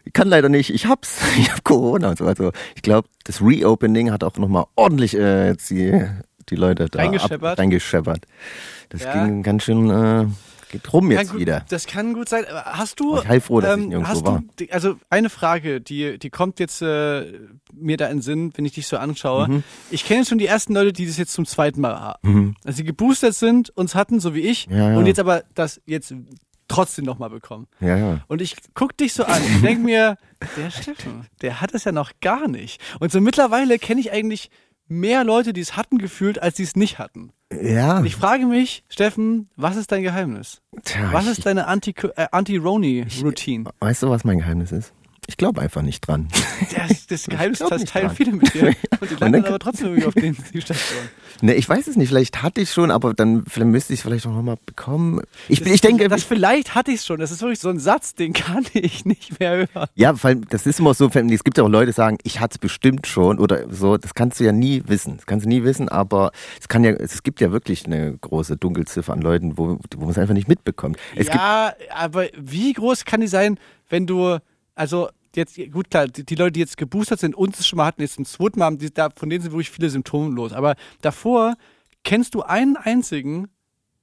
ich 0.05 0.13
kann 0.13 0.27
leider 0.27 0.49
nicht, 0.49 0.69
ich 0.73 0.85
hab's, 0.87 1.19
ich 1.37 1.51
hab 1.51 1.63
Corona 1.63 2.09
und 2.09 2.17
so. 2.17 2.25
Also 2.25 2.51
ich 2.75 2.81
glaube, 2.81 3.07
das 3.23 3.41
Reopening 3.41 4.11
hat 4.11 4.23
auch 4.23 4.37
nochmal 4.37 4.65
ordentlich 4.75 5.15
äh, 5.17 5.55
die, 5.69 6.03
die 6.49 6.55
Leute 6.55 6.87
da 6.89 6.99
Reingescheppert? 6.99 7.53
Ab, 7.53 7.59
reingescheppert. 7.59 8.25
Das 8.89 9.03
Ja. 9.03 9.11
ging 9.25 9.43
ganz 9.43 9.63
schön, 9.63 9.89
äh, 9.89 10.25
geht 10.73 10.91
rum 10.91 11.11
jetzt 11.11 11.31
gut, 11.31 11.39
wieder. 11.39 11.65
Das 11.69 11.85
kann 11.87 12.13
gut 12.13 12.27
sein. 12.27 12.45
Hast 12.49 12.99
du. 12.99 13.17
Ich 13.17 13.27
heilfroh, 13.27 13.61
dass 13.61 13.79
ich 13.79 13.85
nirgendwo 13.87 14.09
hast 14.09 14.25
war. 14.25 14.43
Du, 14.57 14.65
also 14.71 14.95
eine 15.09 15.29
Frage, 15.29 15.79
die, 15.79 16.17
die 16.17 16.29
kommt 16.29 16.59
jetzt 16.59 16.81
äh, 16.81 17.31
mir 17.73 17.97
da 17.97 18.07
in 18.07 18.17
den 18.17 18.21
Sinn, 18.21 18.51
wenn 18.55 18.65
ich 18.65 18.73
dich 18.73 18.87
so 18.87 18.97
anschaue. 18.97 19.47
Mhm. 19.47 19.63
Ich 19.91 20.05
kenne 20.05 20.25
schon 20.25 20.39
die 20.39 20.47
ersten 20.47 20.73
Leute, 20.73 20.91
die 20.91 21.05
das 21.05 21.17
jetzt 21.17 21.33
zum 21.33 21.45
zweiten 21.45 21.79
Mal 21.79 21.99
haben. 21.99 22.55
Also 22.65 22.77
die 22.77 22.83
geboostert 22.83 23.35
sind, 23.35 23.69
uns 23.77 23.95
hatten, 23.95 24.19
so 24.19 24.33
wie 24.33 24.41
ich, 24.41 24.67
Ja, 24.69 24.91
ja. 24.91 24.97
und 24.97 25.05
jetzt 25.05 25.19
aber 25.19 25.43
das 25.53 25.81
jetzt 25.85 26.13
trotzdem 26.67 27.05
nochmal 27.05 27.29
bekommen. 27.29 27.67
Ja, 27.79 27.97
ja. 27.97 28.19
Und 28.27 28.41
ich 28.41 28.55
guck 28.73 28.97
dich 28.97 29.13
so 29.13 29.25
an 29.25 29.41
und 29.43 29.61
denk 29.63 29.83
mir, 29.83 30.17
der 30.57 30.71
Steffen, 30.71 31.27
der 31.41 31.61
hat 31.61 31.73
es 31.73 31.83
ja 31.83 31.91
noch 31.91 32.11
gar 32.21 32.47
nicht. 32.47 32.81
Und 32.99 33.11
so 33.11 33.21
mittlerweile 33.21 33.77
kenne 33.77 34.01
ich 34.01 34.11
eigentlich 34.11 34.49
mehr 34.87 35.23
Leute, 35.23 35.53
die 35.53 35.61
es 35.61 35.75
hatten 35.77 35.97
gefühlt, 35.97 36.41
als 36.41 36.55
die 36.55 36.63
es 36.63 36.75
nicht 36.75 36.97
hatten. 36.99 37.31
Ja. 37.61 37.99
Und 37.99 38.05
ich 38.05 38.15
frage 38.15 38.45
mich, 38.45 38.83
Steffen, 38.89 39.49
was 39.55 39.75
ist 39.75 39.91
dein 39.91 40.03
Geheimnis? 40.03 40.61
Tja, 40.83 41.09
Was 41.11 41.27
ist 41.27 41.45
deine 41.45 41.67
Anti- 41.67 41.93
äh, 42.15 42.27
Anti-Roni-Routine? 42.31 43.69
Weißt 43.79 44.03
du, 44.03 44.09
was 44.09 44.23
mein 44.23 44.39
Geheimnis 44.39 44.71
ist? 44.71 44.93
Ich 45.27 45.37
glaube 45.37 45.61
einfach 45.61 45.81
nicht 45.81 46.07
dran. 46.07 46.27
Das, 46.75 47.05
das 47.07 47.25
Geheimnis, 47.25 47.59
das 47.59 47.83
teilen 47.83 48.07
dran. 48.07 48.15
viele 48.15 48.31
mit 48.31 48.53
dir. 48.53 48.67
Und 48.99 49.11
die 49.11 49.15
landen 49.15 49.45
aber 49.45 49.59
trotzdem 49.59 49.87
irgendwie 49.89 50.07
auf 50.07 50.13
den 50.13 50.35
die 50.53 50.61
Station. 50.61 50.99
ne, 51.41 51.53
ich 51.53 51.67
weiß 51.69 51.87
es 51.87 51.95
nicht. 51.95 52.07
Vielleicht 52.09 52.41
hatte 52.41 52.61
ich 52.61 52.71
schon, 52.71 52.89
aber 52.89 53.13
dann 53.13 53.43
müsste 53.65 53.93
ich 53.93 53.99
es 53.99 54.03
vielleicht 54.03 54.25
auch 54.25 54.31
nochmal 54.33 54.57
bekommen. 54.65 55.21
Ich, 55.49 55.59
Das, 55.59 55.67
ich 55.71 55.81
denke, 55.81 56.07
das 56.07 56.23
vielleicht 56.23 56.73
hatte 56.73 56.91
ich 56.91 57.01
es 57.01 57.05
schon. 57.05 57.19
Das 57.19 57.31
ist 57.31 57.41
wirklich 57.41 57.59
so 57.59 57.69
ein 57.69 57.79
Satz, 57.79 58.15
den 58.15 58.33
kann 58.33 58.65
ich 58.73 59.05
nicht 59.05 59.39
mehr 59.39 59.67
hören. 59.73 59.87
ja, 59.95 60.23
weil 60.23 60.37
das 60.49 60.65
ist 60.65 60.79
immer 60.79 60.93
so, 60.93 61.09
es 61.13 61.43
gibt 61.43 61.57
ja 61.57 61.63
auch 61.63 61.69
Leute, 61.69 61.87
die 61.87 61.91
sagen, 61.93 62.17
ich 62.23 62.39
hatte 62.39 62.53
es 62.55 62.59
bestimmt 62.59 63.05
schon 63.07 63.39
oder 63.39 63.71
so. 63.71 63.97
Das 63.97 64.15
kannst 64.15 64.39
du 64.39 64.45
ja 64.45 64.51
nie 64.51 64.83
wissen. 64.87 65.17
Das 65.17 65.25
kannst 65.25 65.45
du 65.45 65.49
nie 65.49 65.63
wissen, 65.63 65.89
aber 65.89 66.31
es 66.59 66.67
kann 66.67 66.83
ja, 66.83 66.91
es 66.91 67.23
gibt 67.23 67.39
ja 67.41 67.51
wirklich 67.51 67.85
eine 67.85 68.17
große 68.17 68.57
Dunkelziffer 68.57 69.13
an 69.13 69.21
Leuten, 69.21 69.57
wo, 69.57 69.79
wo 69.95 70.01
man 70.01 70.09
es 70.09 70.17
einfach 70.17 70.33
nicht 70.33 70.47
mitbekommt. 70.47 70.97
Es 71.15 71.27
ja, 71.27 71.73
aber 71.93 72.27
wie 72.37 72.73
groß 72.73 73.05
kann 73.05 73.21
die 73.21 73.27
sein, 73.27 73.59
wenn 73.89 74.07
du, 74.07 74.37
also 74.75 75.09
jetzt, 75.35 75.57
gut 75.71 75.89
klar, 75.89 76.07
die, 76.07 76.25
die 76.25 76.35
Leute, 76.35 76.53
die 76.53 76.59
jetzt 76.61 76.77
geboostert 76.77 77.19
sind, 77.19 77.35
uns 77.35 77.59
es 77.59 77.67
schon 77.67 77.77
mal 77.77 77.85
hatten, 77.85 78.01
jetzt 78.01 78.15
zum 78.15 78.25
zweiten 78.25 78.59
Mal 78.59 78.65
haben, 78.65 78.77
die, 78.77 78.93
da, 78.93 79.09
von 79.15 79.29
denen 79.29 79.41
sind 79.41 79.51
wirklich 79.51 79.71
viele 79.71 79.89
symptomlos. 79.89 80.53
Aber 80.53 80.75
davor 81.01 81.55
kennst 82.03 82.35
du 82.35 82.41
einen 82.43 82.75
einzigen, 82.77 83.49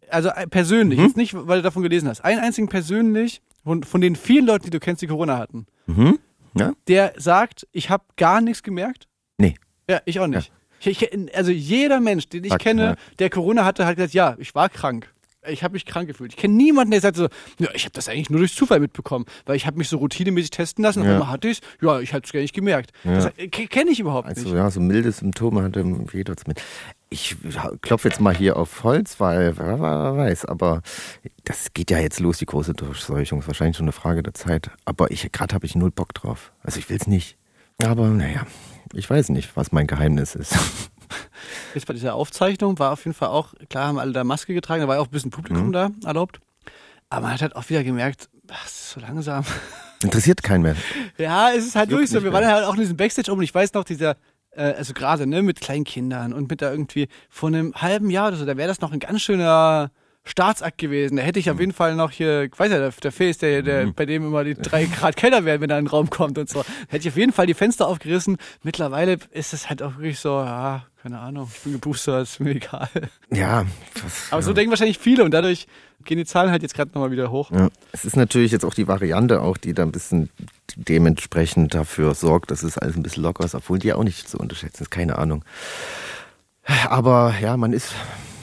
also 0.09 0.29
äh, 0.31 0.47
persönlich, 0.47 0.99
Mhm. 0.99 1.05
jetzt 1.07 1.17
nicht, 1.17 1.35
weil 1.35 1.59
du 1.59 1.63
davon 1.63 1.83
gelesen 1.83 2.09
hast, 2.09 2.21
einen 2.25 2.41
einzigen 2.41 2.69
persönlich, 2.69 3.43
von, 3.65 3.83
von 3.85 4.01
den 4.01 4.17
vielen 4.17 4.47
Leuten, 4.47 4.65
die 4.65 4.71
du 4.71 4.81
kennst, 4.81 5.03
die 5.03 5.07
Corona 5.07 5.37
hatten, 5.37 5.67
mhm, 5.87 6.19
ja? 6.55 6.73
der 6.89 7.13
sagt, 7.19 7.67
ich 7.73 7.91
habe 7.91 8.05
gar 8.17 8.41
nichts 8.41 8.63
gemerkt? 8.63 9.07
Nee. 9.39 9.55
Ja, 9.89 10.01
ich 10.07 10.19
auch 10.19 10.27
nicht. 10.27 10.51
Ich, 10.83 11.03
ich, 11.03 11.37
also 11.37 11.51
jeder 11.51 12.01
Mensch, 12.01 12.27
den 12.29 12.43
ich 12.45 12.51
Sagt, 12.51 12.63
kenne, 12.63 12.83
ja. 12.83 12.97
der 13.19 13.29
Corona 13.29 13.67
hatte, 13.67 13.85
hat 13.85 13.97
gesagt, 13.97 14.15
ja, 14.15 14.35
ich 14.39 14.55
war 14.55 14.71
krank. 14.71 15.13
Ich 15.49 15.63
habe 15.65 15.73
mich 15.73 15.87
krank 15.87 16.07
gefühlt. 16.07 16.33
Ich 16.33 16.37
kenne 16.37 16.53
niemanden, 16.55 16.91
der 16.91 17.01
sagt 17.01 17.17
so, 17.17 17.29
ja, 17.59 17.69
ich 17.75 17.85
habe 17.85 17.93
das 17.95 18.09
eigentlich 18.11 18.29
nur 18.29 18.41
durch 18.41 18.55
Zufall 18.55 18.79
mitbekommen, 18.79 19.25
weil 19.47 19.57
ich 19.57 19.67
habe 19.67 19.79
mich 19.79 19.89
so 19.89 19.97
routinemäßig 19.97 20.51
testen 20.51 20.85
lassen, 20.85 21.03
Ja. 21.03 21.13
einmal 21.13 21.29
hatte 21.31 21.49
ich 21.49 21.61
ja, 21.81 21.99
ich 22.01 22.13
hatte 22.13 22.27
es 22.27 22.33
gar 22.33 22.41
nicht 22.41 22.55
gemerkt. 22.55 22.93
Ja. 23.05 23.15
Das 23.15 23.33
kenne 23.51 23.91
ich 23.91 24.01
überhaupt 24.01 24.29
Also 24.29 24.43
nicht. 24.43 24.55
ja, 24.55 24.71
so 24.71 24.81
milde 24.81 25.11
Symptome 25.11 25.63
hatte 25.63 25.83
jeder 26.13 26.35
mit. 26.47 26.61
Ich 27.09 27.37
klopfe 27.81 28.09
jetzt 28.09 28.21
mal 28.21 28.37
hier 28.37 28.57
auf 28.57 28.85
Holz, 28.85 29.19
weil 29.19 29.57
wer 29.57 29.81
wer 29.81 30.17
weiß, 30.17 30.45
aber 30.45 30.83
das 31.45 31.73
geht 31.73 31.91
ja 31.91 31.99
jetzt 31.99 32.21
los, 32.21 32.37
die 32.39 32.47
große 32.47 32.75
Durchseuchung. 32.75 33.41
Ist 33.41 33.47
wahrscheinlich 33.47 33.79
schon 33.79 33.85
eine 33.87 33.93
Frage 33.93 34.23
der 34.23 34.35
Zeit. 34.35 34.71
Aber 34.85 35.11
ich 35.11 35.33
gerade 35.33 35.55
habe 35.55 35.65
ich 35.65 35.75
null 35.75 35.91
Bock 35.91 36.13
drauf. 36.15 36.53
Also 36.63 36.79
ich 36.79 36.89
will 36.91 36.99
es 37.01 37.07
nicht. 37.07 37.37
Aber 37.83 38.09
naja, 38.09 38.47
ich 38.93 39.09
weiß 39.09 39.31
nicht, 39.31 39.57
was 39.57 39.73
mein 39.73 39.87
Geheimnis 39.87 40.35
ist. 40.35 40.55
Jetzt 41.75 41.87
bei 41.87 41.95
dieser 41.95 42.15
Aufzeichnung 42.15 42.79
war 42.79 42.93
auf 42.93 43.05
jeden 43.05 43.15
Fall 43.17 43.29
auch, 43.29 43.55
klar 43.69 43.89
haben 43.89 43.99
alle 43.99 44.13
da 44.13 44.25
Maske 44.25 44.55
getragen, 44.55 44.83
da 44.83 44.89
war 44.89 44.97
ja 44.97 45.01
auch 45.01 45.07
ein 45.07 45.11
bisschen 45.13 45.31
Publikum 45.31 45.69
Mhm. 45.69 45.73
da 45.73 45.91
erlaubt. 46.05 46.41
Aber 47.09 47.23
man 47.23 47.33
hat 47.35 47.43
halt 47.43 47.57
auch 47.57 47.69
wieder 47.69 47.83
gemerkt, 47.85 48.29
ach, 48.51 48.63
das 48.65 48.73
ist 48.73 48.91
so 48.91 49.01
langsam. 49.01 49.45
Interessiert 50.03 50.43
keinen 50.43 50.63
mehr. 50.63 50.77
Ja, 51.19 51.51
es 51.51 51.67
ist 51.67 51.77
halt 51.77 51.91
wirklich 51.91 52.09
so. 52.11 52.23
Wir 52.23 52.33
waren 52.33 52.45
mehr. 52.45 52.55
halt 52.55 52.65
auch 52.65 52.75
in 52.75 52.81
diesem 52.81 52.97
Backstage 52.97 53.31
oben. 53.31 53.43
Ich 53.43 53.55
weiß 53.55 53.75
noch, 53.75 53.85
dieser 53.85 54.17
äh, 54.53 54.63
also 54.73 54.95
gerade, 54.95 55.27
ne, 55.27 55.43
mit 55.43 55.61
kleinen 55.61 55.85
Kindern 55.85 56.33
und 56.33 56.49
mit 56.51 56.63
da 56.63 56.71
irgendwie 56.71 57.09
vor 57.29 57.49
einem 57.49 57.75
halben 57.75 58.11
Jahr 58.11 58.29
oder 58.29 58.37
so, 58.37 58.47
da 58.47 58.57
wäre 58.57 58.69
das 58.69 58.81
noch 58.81 58.93
ein 58.93 58.99
ganz 59.01 59.21
schöner 59.23 59.91
Staatsakt 60.25 60.77
gewesen. 60.79 61.17
Da 61.17 61.23
hätte 61.23 61.39
ich 61.39 61.49
auf 61.51 61.57
Mhm. 61.57 61.61
jeden 61.61 61.73
Fall 61.73 61.95
noch 61.97 62.11
hier, 62.11 62.43
ich 62.45 62.59
weiß 62.59 62.71
ja, 62.71 62.79
der, 62.79 62.91
der 62.91 63.11
Phil 63.13 63.31
ist 63.31 63.41
der, 63.43 63.63
der 63.63 63.87
bei 63.87 64.05
dem 64.07 64.25
immer 64.27 64.45
die 64.45 64.55
drei 64.55 64.85
Grad 64.85 65.17
kälter 65.17 65.45
werden, 65.45 65.61
wenn 65.63 65.71
er 65.71 65.79
in 65.79 65.87
den 65.87 65.91
Raum 65.91 66.11
kommt 66.11 66.37
und 66.39 66.49
so. 66.49 66.61
Da 66.63 66.67
hätte 66.89 67.09
ich 67.09 67.09
auf 67.09 67.17
jeden 67.17 67.33
Fall 67.33 67.47
die 67.47 67.55
Fenster 67.55 67.89
aufgerissen. 67.89 68.37
Mittlerweile 68.63 69.19
ist 69.33 69.55
es 69.55 69.69
halt 69.71 69.83
auch 69.83 69.97
wirklich 69.97 70.19
so, 70.21 70.39
ja, 70.41 70.85
keine 71.03 71.19
Ahnung, 71.21 71.51
ich 71.53 71.61
bin 71.63 71.73
geboostert, 71.73 72.25
ist 72.25 72.39
mir 72.41 72.51
egal. 72.51 72.89
Ja, 73.33 73.65
was, 74.03 74.31
Aber 74.31 74.43
so 74.43 74.53
denken 74.53 74.71
wahrscheinlich 74.71 74.99
viele 74.99 75.25
und 75.25 75.31
dadurch 75.33 75.67
gehen 76.05 76.19
die 76.19 76.27
Zahlen 76.27 76.51
halt 76.51 76.63
jetzt 76.63 76.75
gerade 76.75 76.91
nochmal 76.93 77.11
wieder 77.11 77.31
hoch. 77.31 77.51
ja. 77.51 77.69
Es 77.93 78.05
ist 78.05 78.17
natürlich 78.17 78.53
jetzt 78.53 78.65
auch 78.67 78.75
die 78.75 78.89
Variante 78.89 79.41
auch, 79.41 79.57
die 79.57 79.73
da 79.73 79.83
ein 79.83 79.93
bisschen 79.93 80.29
dementsprechend 80.77 81.75
dafür 81.75 82.15
sorgt, 82.15 82.51
dass 82.51 82.63
es 82.63 82.77
alles 82.77 82.97
ein 82.97 83.03
bisschen 83.03 83.23
locker 83.23 83.45
ist, 83.45 83.55
obwohl 83.55 83.79
die 83.79 83.93
auch 83.95 84.05
nicht 84.05 84.29
zu 84.29 84.37
unterschätzen 84.39 84.83
ist, 84.83 84.91
keine 84.91 85.17
Ahnung. 85.19 85.45
Aber 86.89 87.35
ja, 87.41 87.57
man 87.57 87.73
ist 87.73 87.95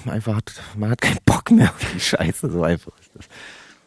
einfach, 0.10 0.42
man 0.76 0.90
hat 0.92 1.02
keinen 1.02 1.20
Bock 1.26 1.52
mehr 1.52 1.70
auf 1.70 1.92
die 1.94 2.00
Scheiße, 2.00 2.50
so 2.52 2.64
einfach 2.64 2.98
ist 3.00 3.12
das. 3.16 3.26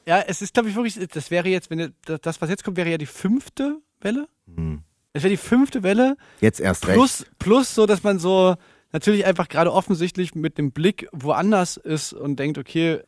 Ja, 0.07 0.21
es 0.27 0.43
ist, 0.43 0.55
glaube 0.55 0.69
ich, 0.69 0.75
wirklich, 0.75 0.99
das 1.09 1.31
wäre 1.31 1.49
jetzt, 1.49 1.71
wenn 1.71 1.95
das, 2.05 2.41
was 2.41 2.49
jetzt 2.50 2.65
kommt, 2.65 2.77
wäre 2.77 2.91
ja 2.91 2.99
die 2.99 3.07
fünfte 3.07 3.79
Welle. 4.00 4.29
Hm. 4.55 4.83
Es 5.12 5.23
wäre 5.23 5.31
die 5.31 5.37
fünfte 5.37 5.83
Welle. 5.83 6.17
Jetzt 6.41 6.61
erst 6.61 6.87
recht. 6.87 6.97
Plus, 6.97 7.27
plus 7.39 7.75
so, 7.75 7.87
dass 7.87 8.03
man 8.03 8.19
so 8.19 8.57
natürlich 8.93 9.25
einfach 9.27 9.49
gerade 9.49 9.73
offensichtlich 9.73 10.35
mit 10.35 10.59
dem 10.59 10.73
Blick 10.73 11.07
woanders 11.12 11.77
ist 11.77 12.12
und 12.12 12.37
denkt, 12.39 12.59
okay, 12.59 13.00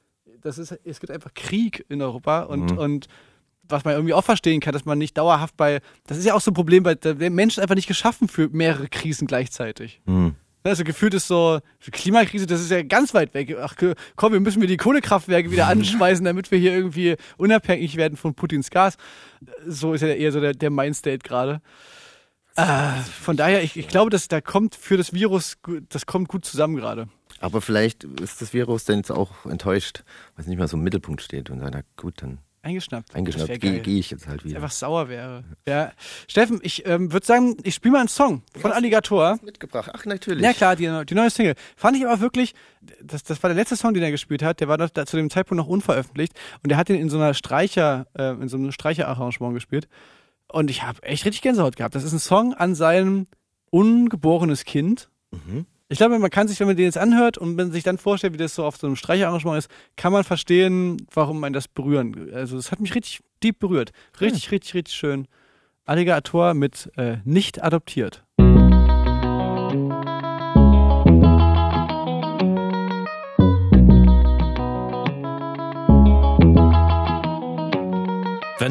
das 0.42 0.58
ist, 0.58 0.72
es 0.84 1.00
gibt 1.00 1.12
einfach 1.12 1.34
Krieg 1.34 1.84
in 1.88 2.02
Europa 2.02 2.42
und, 2.42 2.72
Mhm. 2.72 2.78
und 2.78 3.06
was 3.68 3.84
man 3.84 3.94
irgendwie 3.94 4.12
auch 4.14 4.24
verstehen 4.24 4.60
kann, 4.60 4.72
dass 4.72 4.84
man 4.84 4.98
nicht 4.98 5.16
dauerhaft 5.16 5.56
bei, 5.56 5.80
das 6.06 6.18
ist 6.18 6.24
ja 6.26 6.34
auch 6.34 6.40
so 6.40 6.50
ein 6.50 6.54
Problem, 6.54 6.84
weil 6.84 6.96
der 6.96 7.30
Mensch 7.30 7.54
ist 7.56 7.62
einfach 7.62 7.76
nicht 7.76 7.86
geschaffen 7.88 8.28
für 8.28 8.48
mehrere 8.48 8.88
Krisen 8.88 9.26
gleichzeitig. 9.26 10.02
Hm. 10.06 10.34
Also 10.64 10.84
gefühlt 10.84 11.14
ist 11.14 11.26
so, 11.26 11.60
Klimakrise, 11.90 12.46
das 12.46 12.60
ist 12.60 12.70
ja 12.70 12.82
ganz 12.82 13.14
weit 13.14 13.34
weg. 13.34 13.56
Ach 13.60 13.74
komm, 14.16 14.32
wir 14.32 14.40
müssen 14.40 14.60
wir 14.60 14.68
die 14.68 14.76
Kohlekraftwerke 14.76 15.50
wieder 15.50 15.66
anschmeißen, 15.68 16.24
damit 16.24 16.50
wir 16.50 16.58
hier 16.58 16.72
irgendwie 16.72 17.16
unabhängig 17.36 17.96
werden 17.96 18.16
von 18.16 18.34
Putins 18.34 18.70
Gas. 18.70 18.96
So 19.66 19.92
ist 19.94 20.02
ja 20.02 20.08
eher 20.08 20.32
so 20.32 20.40
der, 20.40 20.54
der 20.54 20.70
Mindstate 20.70 21.18
gerade. 21.18 21.60
Äh, 22.56 22.92
von 23.20 23.36
daher, 23.36 23.62
ich, 23.62 23.76
ich 23.76 23.88
glaube, 23.88 24.10
dass 24.10 24.28
da 24.28 24.40
kommt 24.40 24.74
für 24.74 24.96
das 24.96 25.12
Virus, 25.12 25.56
das 25.88 26.06
kommt 26.06 26.28
gut 26.28 26.44
zusammen 26.44 26.76
gerade. 26.76 27.08
Aber 27.40 27.60
vielleicht 27.60 28.04
ist 28.04 28.40
das 28.40 28.52
Virus 28.52 28.84
dann 28.84 28.98
jetzt 28.98 29.10
auch 29.10 29.46
enttäuscht, 29.46 30.04
weil 30.36 30.42
es 30.42 30.46
nicht 30.46 30.58
mehr 30.58 30.68
so 30.68 30.76
im 30.76 30.84
Mittelpunkt 30.84 31.22
steht 31.22 31.50
und 31.50 31.60
sagt, 31.60 31.74
na 31.74 31.82
gut, 31.96 32.22
dann 32.22 32.38
Eingeschnappt. 32.64 33.14
eingeschnappt, 33.14 33.60
gehe 33.60 33.80
geh 33.80 33.98
ich 33.98 34.10
jetzt 34.12 34.28
halt 34.28 34.44
wieder. 34.44 34.56
einfach 34.56 34.70
sauer 34.70 35.08
wäre. 35.08 35.42
Ja. 35.66 35.92
Steffen, 36.28 36.60
ich 36.62 36.86
ähm, 36.86 37.12
würde 37.12 37.26
sagen, 37.26 37.56
ich 37.64 37.74
spiele 37.74 37.92
mal 37.92 37.98
einen 38.00 38.08
Song 38.08 38.42
von 38.56 38.70
Alligator. 38.70 39.38
Mitgebracht, 39.42 39.90
ach 39.92 40.04
natürlich. 40.04 40.44
Ja 40.44 40.52
klar, 40.52 40.76
die, 40.76 40.88
die 41.06 41.14
neue 41.14 41.30
Single. 41.30 41.56
Fand 41.76 41.96
ich 41.96 42.06
aber 42.06 42.20
wirklich, 42.20 42.54
das, 43.02 43.24
das 43.24 43.42
war 43.42 43.48
der 43.48 43.56
letzte 43.56 43.74
Song, 43.74 43.94
den 43.94 44.02
er 44.04 44.12
gespielt 44.12 44.44
hat, 44.44 44.60
der 44.60 44.68
war 44.68 44.78
noch, 44.78 44.90
da, 44.90 45.06
zu 45.06 45.16
dem 45.16 45.28
Zeitpunkt 45.28 45.58
noch 45.58 45.66
unveröffentlicht 45.66 46.34
und 46.62 46.70
er 46.70 46.76
hat 46.76 46.88
den 46.88 47.00
in 47.00 47.10
so 47.10 47.16
einer 47.16 47.34
Streicher, 47.34 48.06
äh, 48.16 48.30
in 48.30 48.48
so 48.48 48.56
einem 48.56 48.70
Streicherarrangement 48.70 49.54
gespielt. 49.54 49.88
Und 50.46 50.70
ich 50.70 50.84
habe 50.84 51.02
echt 51.02 51.24
richtig 51.24 51.42
Gänsehaut 51.42 51.74
gehabt. 51.74 51.96
Das 51.96 52.04
ist 52.04 52.12
ein 52.12 52.20
Song 52.20 52.54
an 52.54 52.76
sein 52.76 53.26
ungeborenes 53.70 54.64
Kind. 54.64 55.08
Mhm. 55.32 55.66
Ich 55.92 55.98
glaube, 55.98 56.18
man 56.18 56.30
kann 56.30 56.48
sich, 56.48 56.58
wenn 56.58 56.66
man 56.66 56.76
den 56.76 56.86
jetzt 56.86 56.96
anhört 56.96 57.36
und 57.36 57.54
man 57.54 57.70
sich 57.70 57.84
dann 57.84 57.98
vorstellt, 57.98 58.32
wie 58.32 58.38
das 58.38 58.54
so 58.54 58.64
auf 58.64 58.78
so 58.78 58.86
einem 58.86 58.96
Streicherarrangement 58.96 59.58
ist, 59.58 59.70
kann 59.96 60.10
man 60.10 60.24
verstehen, 60.24 61.06
warum 61.12 61.38
man 61.38 61.52
das 61.52 61.68
berühren. 61.68 62.30
Also 62.32 62.56
es 62.56 62.72
hat 62.72 62.80
mich 62.80 62.94
richtig 62.94 63.20
deep 63.42 63.58
berührt. 63.58 63.92
Richtig, 64.18 64.50
richtig, 64.50 64.72
richtig 64.72 64.94
schön. 64.94 65.28
Alligator 65.84 66.54
mit 66.54 66.90
äh, 66.96 67.18
nicht 67.24 67.62
adoptiert. 67.62 68.24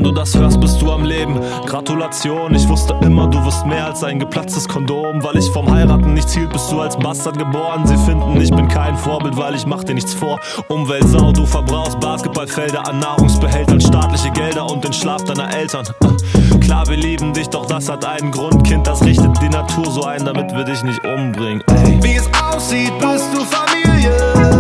Wenn 0.02 0.10
du 0.10 0.20
das 0.20 0.36
hörst, 0.36 0.60
bist 0.60 0.82
du 0.82 0.92
am 0.92 1.06
Leben. 1.06 1.40
Gratulation, 1.68 2.56
ich 2.56 2.68
wusste 2.68 2.96
immer, 3.04 3.28
du 3.28 3.38
wirst 3.46 3.68
mehr 3.68 3.86
als 3.86 4.04
ein 4.04 4.18
geplatztes 4.18 4.68
Kondom. 4.68 5.24
Weil 5.24 5.38
ich 5.38 5.48
vom 5.52 5.72
Heiraten 5.72 6.16
nichts 6.16 6.34
hielt, 6.34 6.52
bist 6.52 6.72
du 6.72 6.82
als 6.82 6.98
Bastard 6.98 7.38
geboren. 7.38 7.86
Sie 7.86 7.96
finden, 7.98 8.42
ich 8.42 8.50
bin 8.50 8.68
kein 8.68 8.98
Vorbild, 8.98 9.38
weil 9.38 9.54
ich 9.54 9.68
mach 9.68 9.84
dir 9.84 9.94
nichts 9.94 10.16
vor. 10.16 10.40
Umweltsau, 10.70 11.32
du 11.32 11.46
verbrauchst 11.46 12.00
Basketballfelder 12.00 12.88
an 12.88 12.98
Nahrungsbehältern, 12.98 13.80
staatliche 13.80 14.32
Gelder 14.32 14.66
und 14.72 14.84
den 14.84 14.92
Schlaf 14.92 15.24
deiner 15.24 15.56
Eltern. 15.56 15.86
Klar, 16.62 16.88
wir 16.88 16.98
lieben 16.98 17.34
dich, 17.34 17.50
doch 17.50 17.68
das 17.68 17.88
hat 17.88 18.04
einen 18.04 18.32
Grund, 18.32 18.64
Kind. 18.64 18.88
Das 18.88 19.04
richtet 19.06 19.40
die 19.40 19.50
Natur 19.50 19.92
so 19.92 20.04
ein, 20.06 20.26
damit 20.26 20.52
wir 20.52 20.64
dich 20.64 20.82
nicht 20.82 21.06
umbringen. 21.06 21.64
Ey. 21.68 22.00
Wie 22.02 22.16
es 22.16 22.28
aussieht, 22.52 22.92
bist 22.98 23.30
du 23.36 23.44
Familie. 23.46 24.18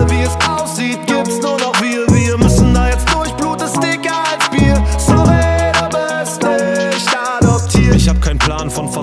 Wie 0.07 0.21
es 0.21 0.38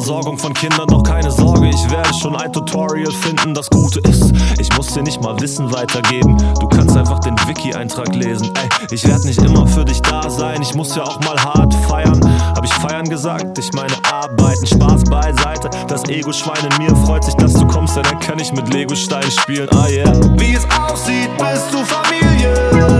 Versorgung 0.08 0.38
von 0.38 0.54
Kindern, 0.54 0.86
doch 0.86 1.02
keine 1.02 1.30
Sorge, 1.30 1.68
ich 1.68 1.90
werde 1.90 2.14
schon 2.14 2.34
ein 2.34 2.50
Tutorial 2.50 3.12
finden. 3.12 3.52
Das 3.52 3.68
Gute 3.68 4.00
ist, 4.08 4.32
ich 4.58 4.74
muss 4.74 4.86
dir 4.94 5.02
nicht 5.02 5.20
mal 5.20 5.38
Wissen 5.38 5.70
weitergeben. 5.70 6.34
Du 6.60 6.66
kannst 6.66 6.96
einfach 6.96 7.18
den 7.18 7.36
Wiki-Eintrag 7.46 8.14
lesen. 8.14 8.50
Ey, 8.54 8.86
ich 8.90 9.06
werde 9.06 9.26
nicht 9.26 9.42
immer 9.42 9.66
für 9.66 9.84
dich 9.84 10.00
da 10.00 10.30
sein, 10.30 10.62
ich 10.62 10.74
muss 10.74 10.96
ja 10.96 11.02
auch 11.02 11.20
mal 11.20 11.38
hart 11.38 11.74
feiern. 11.86 12.18
Hab 12.56 12.64
ich 12.64 12.72
feiern 12.72 13.06
gesagt? 13.06 13.58
Ich 13.58 13.70
meine 13.74 13.92
arbeiten, 14.10 14.66
Spaß 14.66 15.04
beiseite. 15.10 15.68
Das 15.88 16.02
Ego-Schwein 16.04 16.66
in 16.70 16.86
mir 16.86 16.96
freut 17.04 17.24
sich, 17.24 17.34
dass 17.34 17.52
du 17.52 17.66
kommst, 17.66 17.94
denn 17.94 18.04
dann 18.04 18.18
kann 18.18 18.38
ich 18.38 18.50
mit 18.50 18.72
Lego-Steinen 18.72 19.30
spielen. 19.30 19.68
Ah 19.72 19.88
yeah. 19.88 20.10
Wie 20.38 20.54
es 20.54 20.64
aussieht, 20.70 21.28
bist 21.36 21.66
du 21.70 21.84
Familie. 21.84 22.54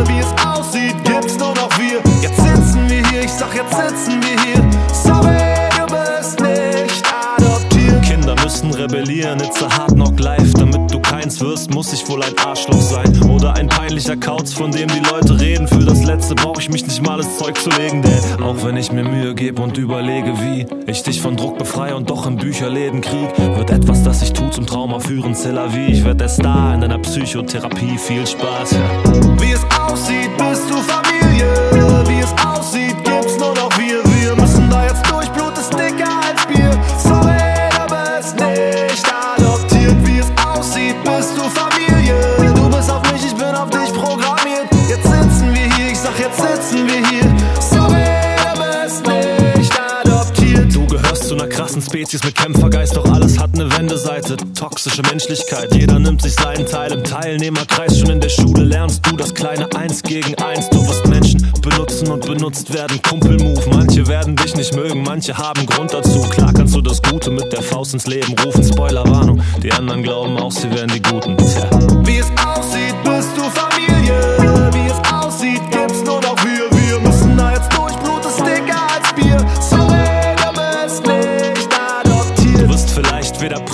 Wie 0.09 0.19
es 0.19 0.47
aussieht, 0.47 1.03
gibt's 1.05 1.39
nur 1.39 1.55
noch 1.55 1.71
wir. 1.79 2.03
Jetzt 2.21 2.37
sitzen 2.37 2.87
wir 2.87 3.03
hier, 3.09 3.23
ich 3.23 3.33
sag, 3.33 3.55
jetzt 3.55 3.75
sitzen 3.75 4.21
wir 4.21 4.29
hier. 4.29 4.38
Rebellieren, 8.99 9.41
it's 9.41 9.63
a 9.63 9.69
hard 9.69 9.95
knock 9.95 10.19
life. 10.19 10.53
Damit 10.55 10.93
du 10.93 11.01
keins 11.01 11.41
wirst, 11.41 11.71
muss 11.73 11.93
ich 11.93 12.09
wohl 12.09 12.23
ein 12.23 12.37
Arschloch 12.45 12.81
sein. 12.81 13.31
Oder 13.31 13.55
ein 13.55 13.69
peinlicher 13.69 14.17
Kauz, 14.17 14.53
von 14.53 14.71
dem 14.71 14.89
die 14.89 15.01
Leute 15.11 15.39
reden. 15.39 15.69
Für 15.69 15.85
das 15.85 16.05
Letzte 16.05 16.35
brauch 16.35 16.59
ich 16.59 16.69
mich 16.69 16.87
nicht 16.87 17.03
mal 17.05 17.21
ins 17.21 17.39
Zeug 17.39 17.57
zu 17.59 17.71
legen, 17.71 18.03
denn 18.03 18.43
auch 18.43 18.65
wenn 18.65 18.77
ich 18.77 18.91
mir 18.93 19.05
Mühe 19.05 19.35
gebe 19.35 19.63
und 19.63 19.77
überlege, 19.79 20.35
wie 20.41 20.67
ich 20.91 21.03
dich 21.03 21.21
von 21.21 21.37
Druck 21.37 21.59
befreie 21.59 21.97
und 21.97 22.11
doch 22.11 22.27
in 22.27 22.37
Bücherläden 22.37 23.01
krieg, 23.01 23.29
wird 23.57 23.71
etwas, 23.71 24.03
das 24.03 24.23
ich 24.23 24.33
tu, 24.33 24.49
zum 24.49 24.67
Trauma 24.67 24.99
führen. 25.01 25.35
C'est 25.35 25.53
la 25.53 25.69
vie, 25.69 25.93
ich 25.93 26.05
werd 26.05 26.21
der 26.21 26.29
Star 26.29 26.75
in 26.75 26.81
deiner 26.81 26.99
Psychotherapie. 26.99 27.99
Viel 27.99 28.27
Spaß, 28.27 28.73
ja. 28.73 29.41
Wie 29.41 29.53
es 29.53 29.65
aussieht, 29.81 30.31
bist 30.37 30.69
du 30.71 30.78
Spezies 52.09 52.25
mit 52.25 52.37
Kämpfergeist, 52.37 52.97
doch 52.97 53.05
alles 53.13 53.39
hat 53.39 53.51
eine 53.53 53.71
Wendeseite. 53.77 54.39
Toxische 54.59 55.03
Menschlichkeit, 55.03 55.75
jeder 55.75 55.99
nimmt 55.99 56.23
sich 56.23 56.33
seinen 56.33 56.65
Teil 56.65 56.93
im 56.93 57.05
Teilnehmerkreis. 57.05 57.99
Schon 57.99 58.09
in 58.09 58.19
der 58.19 58.31
Schule 58.31 58.65
lernst 58.65 59.05
du 59.05 59.15
das 59.15 59.35
kleine 59.35 59.71
Eins 59.77 60.03
gegen 60.03 60.35
Eins. 60.37 60.71
Du 60.71 60.89
wirst 60.89 61.07
Menschen 61.07 61.53
benutzen 61.61 62.11
und 62.11 62.25
benutzt 62.25 62.73
werden. 62.73 62.99
Kumpelmove, 63.03 63.67
manche 63.71 64.07
werden 64.07 64.37
dich 64.37 64.57
nicht 64.57 64.75
mögen, 64.75 65.03
manche 65.03 65.37
haben 65.37 65.67
Grund 65.67 65.93
dazu. 65.93 66.23
Klar 66.31 66.55
kannst 66.55 66.75
du 66.75 66.81
das 66.81 67.03
Gute 67.03 67.31
mit 67.31 67.53
der 67.53 67.61
Faust 67.61 67.93
ins 67.93 68.07
Leben 68.07 68.35
rufen. 68.43 68.65
Spoilerwarnung, 68.65 69.43
die 69.63 69.71
anderen 69.71 70.03
glauben 70.03 70.39
auch, 70.39 70.53
sie 70.53 70.71
wären 70.71 70.89
die 70.89 71.03
Guten. 71.03 71.37
Tja. 71.37 71.69
Wie 72.05 72.17
es 72.17 72.31
aussieht, 72.43 72.95
bist 73.05 73.37
du 73.37 73.38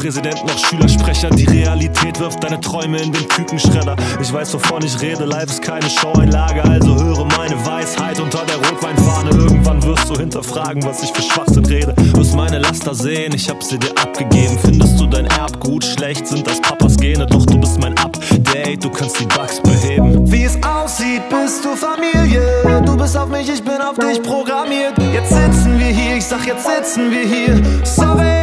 Präsident 0.05 0.45
noch 0.47 0.59
Schülersprecher. 0.59 1.31
Die 1.31 1.47
Realität 1.47 2.21
wirft 2.21 2.45
deine 2.45 2.61
Träume 2.61 2.99
in 2.99 3.11
den 3.11 3.27
Kükenschredder. 3.27 3.97
Ich 4.21 4.31
weiß, 4.31 4.53
wovon 4.53 4.85
ich 4.85 5.01
rede. 5.01 5.25
Live 5.25 5.49
ist 5.49 5.63
keine 5.63 5.89
Showeinlage, 5.89 6.63
also 6.63 6.95
höre 7.03 7.25
meine 7.25 7.57
Weisheit 7.65 8.21
unter 8.21 8.45
der 8.45 8.57
Rotweinfahne. 8.57 9.31
Irgendwann 9.31 9.83
wirst 9.83 10.11
du 10.11 10.15
hinterfragen, 10.21 10.85
was 10.85 11.03
ich 11.03 11.11
für 11.11 11.23
Schwachsinn 11.23 11.65
rede. 11.65 11.95
Wirst 12.17 12.35
meine 12.35 12.59
Laster 12.59 12.95
sehen, 12.95 13.33
ich 13.35 13.49
hab 13.49 13.63
sie 13.63 13.79
dir 13.79 13.93
abgegeben. 13.93 14.59
Findest 14.61 15.01
du 15.01 15.07
dein 15.07 15.25
Erbgut 15.25 15.83
schlecht? 15.83 16.27
Sind 16.27 16.47
das 16.47 16.61
Papas 16.61 16.99
Gene? 16.99 17.25
Doch 17.25 17.47
du 17.47 17.59
bist 17.59 17.81
mein 17.81 17.97
Update, 17.97 18.85
du 18.85 18.91
kannst 18.91 19.19
die 19.19 19.25
Bugs 19.25 19.59
beheben. 19.63 20.31
Wie 20.31 20.45
es 20.45 20.59
aussieht, 20.63 21.23
bist 21.31 21.65
du 21.65 21.75
Familie. 21.75 22.83
Du 22.85 22.95
bist 22.95 23.17
auf 23.17 23.31
mich, 23.31 23.49
ich 23.49 23.65
bin 23.65 23.81
auf 23.81 23.97
dich 23.97 24.23
programmiert. 24.23 24.99
Jetzt 25.15 25.31
sitzen 25.31 25.79
wir 25.79 25.87
hier, 25.87 26.19
ich 26.19 26.27
sag, 26.27 26.47
jetzt 26.47 26.67
sitzen 26.67 27.11
wir 27.11 27.27
hier. 27.27 27.63
Sorry, 27.85 28.34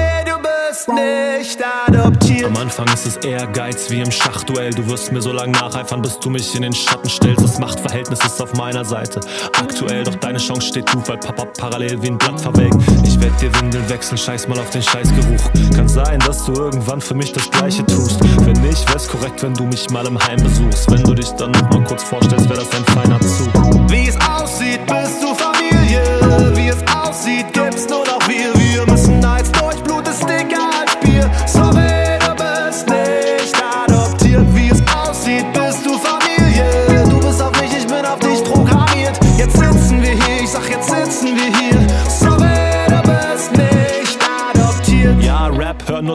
Ist 2.93 3.05
es 3.05 3.17
Ehrgeiz 3.17 3.89
wie 3.89 3.99
im 4.01 4.11
Schachduell. 4.11 4.71
Du 4.71 4.87
wirst 4.87 5.11
mir 5.11 5.21
so 5.21 5.31
lange 5.31 5.53
nacheifern, 5.53 6.01
bis 6.01 6.19
du 6.19 6.29
mich 6.29 6.53
in 6.55 6.61
den 6.61 6.73
Schatten 6.73 7.09
stellst. 7.09 7.43
Das 7.43 7.57
Machtverhältnis 7.57 8.19
ist 8.23 8.41
auf 8.41 8.53
meiner 8.53 8.83
Seite. 8.83 9.21
Aktuell, 9.59 10.03
doch 10.03 10.15
deine 10.15 10.37
Chance 10.39 10.67
steht 10.67 10.91
gut, 10.91 11.07
weil 11.07 11.17
Papa 11.17 11.45
parallel 11.45 12.01
wie 12.01 12.07
ein 12.07 12.17
Blatt 12.17 12.39
verwelkt. 12.39 12.75
Ich 13.03 13.19
werd 13.19 13.39
dir 13.41 13.53
Windeln 13.59 13.87
wechseln, 13.89 14.17
scheiß 14.17 14.47
mal 14.47 14.59
auf 14.59 14.69
den 14.71 14.83
Scheißgeruch. 14.83 15.73
Kann 15.75 15.87
sein, 15.87 16.19
dass 16.19 16.45
du 16.45 16.53
irgendwann 16.53 17.01
für 17.01 17.13
mich 17.15 17.31
das 17.31 17.49
Gleiche 17.49 17.85
tust. 17.85 18.19
Wenn 18.45 18.61
nicht, 18.61 18.91
wär's 18.91 19.07
korrekt, 19.07 19.41
wenn 19.41 19.53
du 19.53 19.63
mich 19.65 19.89
mal 19.89 20.05
im 20.05 20.19
Heim 20.19 20.41
besuchst. 20.43 20.91
Wenn 20.91 21.03
du 21.03 21.13
dich 21.13 21.29
dann 21.31 21.51
noch 21.51 21.69
mal 21.71 21.83
kurz 21.83 22.03
vorstellst, 22.03 22.49
wär 22.49 22.57
das 22.57 22.71
ein 22.71 22.85
feiner 22.85 23.19
Zug. 23.21 23.89
Wie 23.89 24.07
es 24.07 24.17
aussieht, 24.17 24.85
bist 24.85 25.23
du 25.23 25.33
Familie. 25.33 26.55
Wie 26.55 26.67
es 26.67 26.77
aussieht, 26.93 27.53
gibt's 27.53 27.87
nur 27.87 28.05
noch 28.05 28.20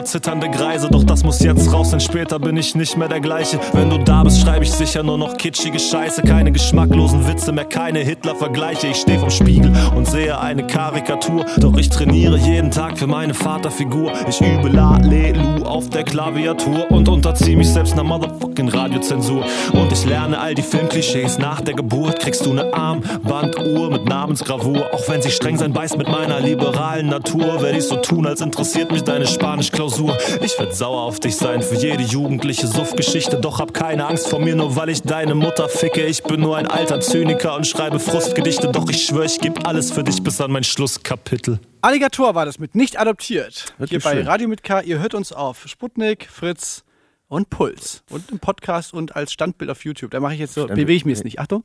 zitternde 0.07 0.49
Greise, 0.49 0.87
doch 0.89 1.03
das 1.03 1.23
muss 1.23 1.39
jetzt 1.39 1.71
raus, 1.71 1.91
denn 1.91 1.99
später 1.99 2.39
bin 2.39 2.55
ich 2.55 2.75
nicht 2.75 2.97
mehr 2.97 3.09
der 3.09 3.19
gleiche. 3.19 3.59
Wenn 3.73 3.89
du 3.89 3.97
da 3.97 4.23
bist, 4.23 4.41
schreibe 4.41 4.63
ich 4.63 4.71
sicher 4.71 5.03
nur 5.03 5.17
noch 5.17 5.35
kitschige 5.37 5.79
Scheiße, 5.79 6.23
keine 6.23 6.51
geschmacklosen 6.51 7.27
Witze 7.27 7.51
mehr, 7.51 7.65
keine 7.65 7.99
Hitler-Vergleiche. 7.99 8.87
Ich 8.87 8.97
stehe 8.97 9.19
vom 9.19 9.29
Spiegel 9.29 9.71
und 9.95 10.07
sehe 10.07 10.39
eine 10.39 10.65
Karikatur, 10.65 11.45
doch 11.57 11.77
ich 11.77 11.89
trainiere 11.89 12.37
jeden 12.37 12.71
Tag 12.71 12.97
für 12.97 13.07
meine 13.07 13.33
Vaterfigur. 13.33 14.13
Ich 14.29 14.39
übe 14.39 14.69
La, 14.69 14.97
Le, 14.97 15.33
Lu 15.33 15.65
auf 15.65 15.89
der 15.89 16.03
Klaviatur 16.03 16.89
und 16.89 17.09
unterziehe 17.09 17.57
mich 17.57 17.69
selbst 17.69 17.93
einer 17.93 18.03
motherfucking 18.03 18.69
Radiozensur. 18.69 19.43
Und 19.73 19.91
ich 19.91 20.05
lerne 20.05 20.39
all 20.39 20.55
die 20.55 20.61
Filmklischees 20.61 21.37
nach 21.37 21.59
der 21.59 21.73
Geburt. 21.73 22.19
Kriegst 22.19 22.45
du 22.45 22.51
eine 22.51 22.73
Armbanduhr 22.73 23.91
mit 23.91 24.05
Namensgravur, 24.05 24.93
auch 24.93 25.07
wenn 25.09 25.21
sie 25.21 25.31
streng 25.31 25.57
sein 25.57 25.73
beißt 25.73 25.97
mit 25.97 26.07
meiner 26.07 26.39
liberalen 26.39 27.07
Natur, 27.07 27.61
werde 27.61 27.77
ich 27.77 27.83
so 27.83 27.97
tun, 27.97 28.25
als 28.25 28.39
interessiert 28.39 28.91
mich 28.91 29.03
deine 29.03 29.27
Spanischklausur. 29.27 29.96
Ich 30.41 30.59
werd 30.59 30.75
sauer 30.75 31.01
auf 31.01 31.19
dich 31.19 31.35
sein 31.35 31.61
für 31.61 31.75
jede 31.75 32.03
jugendliche 32.03 32.67
Suffgeschichte, 32.67 33.37
doch 33.37 33.59
hab 33.59 33.73
keine 33.73 34.05
Angst 34.05 34.27
vor 34.27 34.39
mir, 34.39 34.55
nur 34.55 34.75
weil 34.75 34.89
ich 34.89 35.01
deine 35.01 35.35
Mutter 35.35 35.69
ficke. 35.69 36.05
Ich 36.05 36.23
bin 36.23 36.41
nur 36.41 36.57
ein 36.57 36.67
alter 36.67 36.99
Zyniker 36.99 37.55
und 37.55 37.65
schreibe 37.65 37.99
Frustgedichte, 37.99 38.69
doch 38.69 38.87
ich 38.89 39.05
schwör, 39.05 39.25
ich 39.25 39.39
geb 39.39 39.67
alles 39.67 39.91
für 39.91 40.03
dich 40.03 40.21
bis 40.21 40.39
an 40.39 40.51
mein 40.51 40.63
Schlusskapitel. 40.63 41.59
Alligator 41.81 42.35
war 42.35 42.45
das 42.45 42.59
mit 42.59 42.75
nicht 42.75 42.99
adoptiert. 42.99 43.73
Wirklich 43.77 44.03
Hier 44.03 44.11
bei 44.11 44.17
schön. 44.17 44.27
Radio 44.27 44.47
mit 44.47 44.63
K. 44.63 44.81
Ihr 44.81 44.99
hört 44.99 45.13
uns 45.13 45.31
auf 45.31 45.67
Sputnik, 45.67 46.27
Fritz 46.31 46.83
und 47.27 47.49
Puls. 47.49 48.03
Und 48.09 48.29
im 48.31 48.39
Podcast 48.39 48.93
und 48.93 49.15
als 49.15 49.33
Standbild 49.33 49.71
auf 49.71 49.83
YouTube. 49.85 50.11
Da 50.11 50.19
mache 50.19 50.33
ich 50.33 50.39
jetzt 50.39 50.53
so, 50.53 50.67
bewege 50.67 50.93
ich 50.93 51.05
mich 51.05 51.17
jetzt 51.17 51.25
nicht. 51.25 51.39
Achtung. 51.39 51.63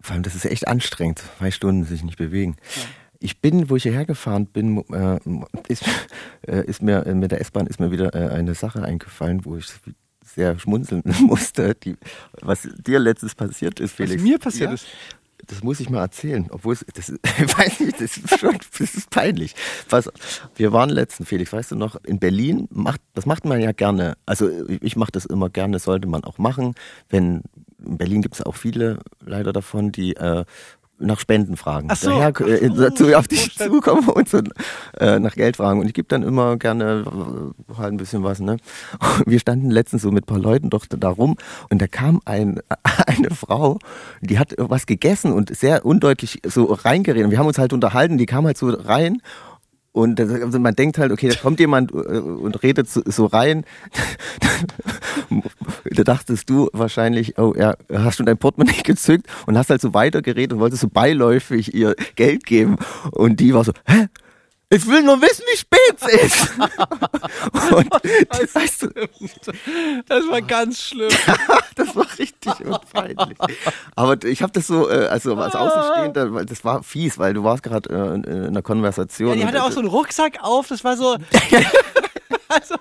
Vor 0.00 0.14
allem, 0.14 0.22
das 0.22 0.34
ist 0.34 0.44
echt 0.44 0.68
anstrengend, 0.68 1.22
zwei 1.38 1.50
Stunden 1.50 1.84
sich 1.84 2.02
nicht 2.02 2.18
bewegen. 2.18 2.56
Ich 3.20 3.40
bin, 3.40 3.70
wo 3.70 3.76
ich 3.76 3.84
hierher 3.84 4.04
gefahren 4.04 4.46
bin, 4.46 4.84
äh, 4.92 5.18
ist, 5.68 5.84
äh, 6.46 6.64
ist 6.66 6.82
mir 6.82 7.06
äh, 7.06 7.14
mit 7.14 7.30
der 7.32 7.40
S-Bahn 7.40 7.66
ist 7.66 7.80
mir 7.80 7.90
wieder 7.90 8.14
äh, 8.14 8.28
eine 8.34 8.54
Sache 8.54 8.82
eingefallen, 8.82 9.44
wo 9.44 9.56
ich 9.56 9.66
sehr 10.24 10.58
schmunzeln 10.58 11.02
musste, 11.20 11.74
die, 11.74 11.96
was 12.40 12.68
dir 12.86 12.98
letztens 12.98 13.34
passiert 13.34 13.80
ist, 13.80 13.92
Felix. 13.92 14.22
mir 14.22 14.38
passiert 14.38 14.70
ja? 14.70 14.74
ist. 14.74 14.86
Das 15.46 15.62
muss 15.62 15.78
ich 15.78 15.90
mal 15.90 16.00
erzählen, 16.00 16.46
obwohl 16.50 16.72
es, 16.72 16.86
das, 16.94 17.10
ich 17.38 17.58
weiß 17.58 17.80
nicht, 17.80 18.00
das 18.00 18.16
ist 18.16 18.38
schon, 18.38 18.56
das 18.78 18.94
ist 18.94 19.10
peinlich. 19.10 19.54
Pass, 19.88 20.10
wir 20.56 20.72
waren 20.72 20.88
letzten, 20.88 21.26
Felix, 21.26 21.52
weißt 21.52 21.72
du 21.72 21.76
noch, 21.76 21.96
in 22.04 22.18
Berlin, 22.18 22.66
macht, 22.70 23.00
das 23.12 23.26
macht 23.26 23.44
man 23.44 23.60
ja 23.60 23.72
gerne. 23.72 24.16
Also 24.24 24.50
ich 24.68 24.96
mache 24.96 25.12
das 25.12 25.26
immer 25.26 25.50
gerne, 25.50 25.78
sollte 25.78 26.08
man 26.08 26.24
auch 26.24 26.38
machen. 26.38 26.74
Wenn, 27.10 27.42
in 27.84 27.98
Berlin 27.98 28.22
gibt 28.22 28.36
es 28.36 28.42
auch 28.42 28.56
viele 28.56 29.00
leider 29.20 29.52
davon, 29.52 29.92
die 29.92 30.16
äh, 30.16 30.44
nach 31.04 31.20
Spenden 31.20 31.56
fragen. 31.56 31.88
Ach 31.90 31.96
so. 31.96 32.10
Daher, 32.10 32.40
äh, 32.40 32.70
dazu 32.70 33.14
auf 33.14 33.28
dich 33.28 33.56
zukommen 33.56 34.08
und 34.08 34.28
so 34.28 34.40
äh, 34.98 35.18
nach 35.18 35.34
Geld 35.34 35.56
fragen. 35.56 35.80
Und 35.80 35.86
ich 35.86 35.94
gebe 35.94 36.08
dann 36.08 36.22
immer 36.22 36.56
gerne 36.56 37.04
äh, 37.06 37.74
halt 37.76 37.92
ein 37.92 37.96
bisschen 37.96 38.22
was. 38.22 38.40
Ne? 38.40 38.56
Und 39.16 39.30
wir 39.30 39.38
standen 39.38 39.70
letztens 39.70 40.02
so 40.02 40.10
mit 40.10 40.24
ein 40.24 40.26
paar 40.26 40.38
Leuten 40.38 40.70
doch 40.70 40.86
da 40.86 41.08
rum 41.08 41.36
und 41.70 41.80
da 41.80 41.86
kam 41.86 42.20
ein, 42.24 42.60
eine 43.06 43.30
Frau, 43.30 43.78
die 44.20 44.38
hat 44.38 44.54
was 44.58 44.86
gegessen 44.86 45.32
und 45.32 45.54
sehr 45.54 45.84
undeutlich 45.84 46.40
so 46.46 46.64
reingeredet. 46.64 47.30
Wir 47.30 47.38
haben 47.38 47.46
uns 47.46 47.58
halt 47.58 47.72
unterhalten, 47.72 48.18
die 48.18 48.26
kam 48.26 48.46
halt 48.46 48.58
so 48.58 48.68
rein 48.70 49.20
und 49.94 50.20
also 50.20 50.58
man 50.58 50.74
denkt 50.74 50.98
halt, 50.98 51.12
okay, 51.12 51.28
da 51.28 51.36
kommt 51.36 51.60
jemand 51.60 51.92
äh, 51.92 51.94
und 51.94 52.60
redet 52.64 52.90
so, 52.90 53.00
so 53.06 53.26
rein. 53.26 53.64
da 55.84 56.02
dachtest 56.02 56.50
du 56.50 56.68
wahrscheinlich, 56.72 57.38
oh 57.38 57.54
ja, 57.56 57.76
hast 57.92 58.18
du 58.18 58.24
dein 58.24 58.36
Portemonnaie 58.36 58.82
gezückt 58.82 59.28
und 59.46 59.56
hast 59.56 59.70
halt 59.70 59.80
so 59.80 59.94
weitergeredet 59.94 60.54
und 60.54 60.58
wolltest 60.58 60.82
so 60.82 60.88
beiläufig 60.88 61.72
ihr 61.74 61.94
Geld 62.16 62.44
geben. 62.44 62.76
Und 63.12 63.38
die 63.38 63.54
war 63.54 63.62
so, 63.62 63.72
hä? 63.86 64.08
Ich 64.74 64.88
will 64.88 65.02
nur 65.02 65.22
wissen, 65.22 65.44
wie 65.52 65.56
spät 65.56 65.96
es 66.00 66.22
ist. 66.22 66.50
und 67.72 67.88
das, 68.28 68.54
weißt 68.54 68.82
du, 68.82 68.88
Das 70.08 70.28
war 70.28 70.42
ganz 70.42 70.82
schlimm. 70.82 71.10
das 71.76 71.94
war 71.94 72.06
richtig 72.18 72.52
unfeindlich. 72.60 73.38
Aber 73.94 74.22
ich 74.24 74.42
habe 74.42 74.52
das 74.52 74.66
so, 74.66 74.90
äh, 74.90 75.06
also 75.06 75.36
als 75.36 75.54
Außenstehender, 75.54 76.34
weil 76.34 76.46
das 76.46 76.64
war 76.64 76.82
fies, 76.82 77.18
weil 77.18 77.34
du 77.34 77.44
warst 77.44 77.62
gerade 77.62 77.88
äh, 77.88 78.14
in, 78.14 78.24
in 78.24 78.44
einer 78.46 78.62
Konversation. 78.62 79.30
Ja, 79.30 79.36
die 79.36 79.46
hatte 79.46 79.62
auch 79.62 79.70
äh, 79.70 79.72
so 79.72 79.78
einen 79.78 79.88
Rucksack 79.88 80.38
auf, 80.42 80.66
das 80.66 80.82
war 80.82 80.96
so. 80.96 81.16
also, 82.48 82.74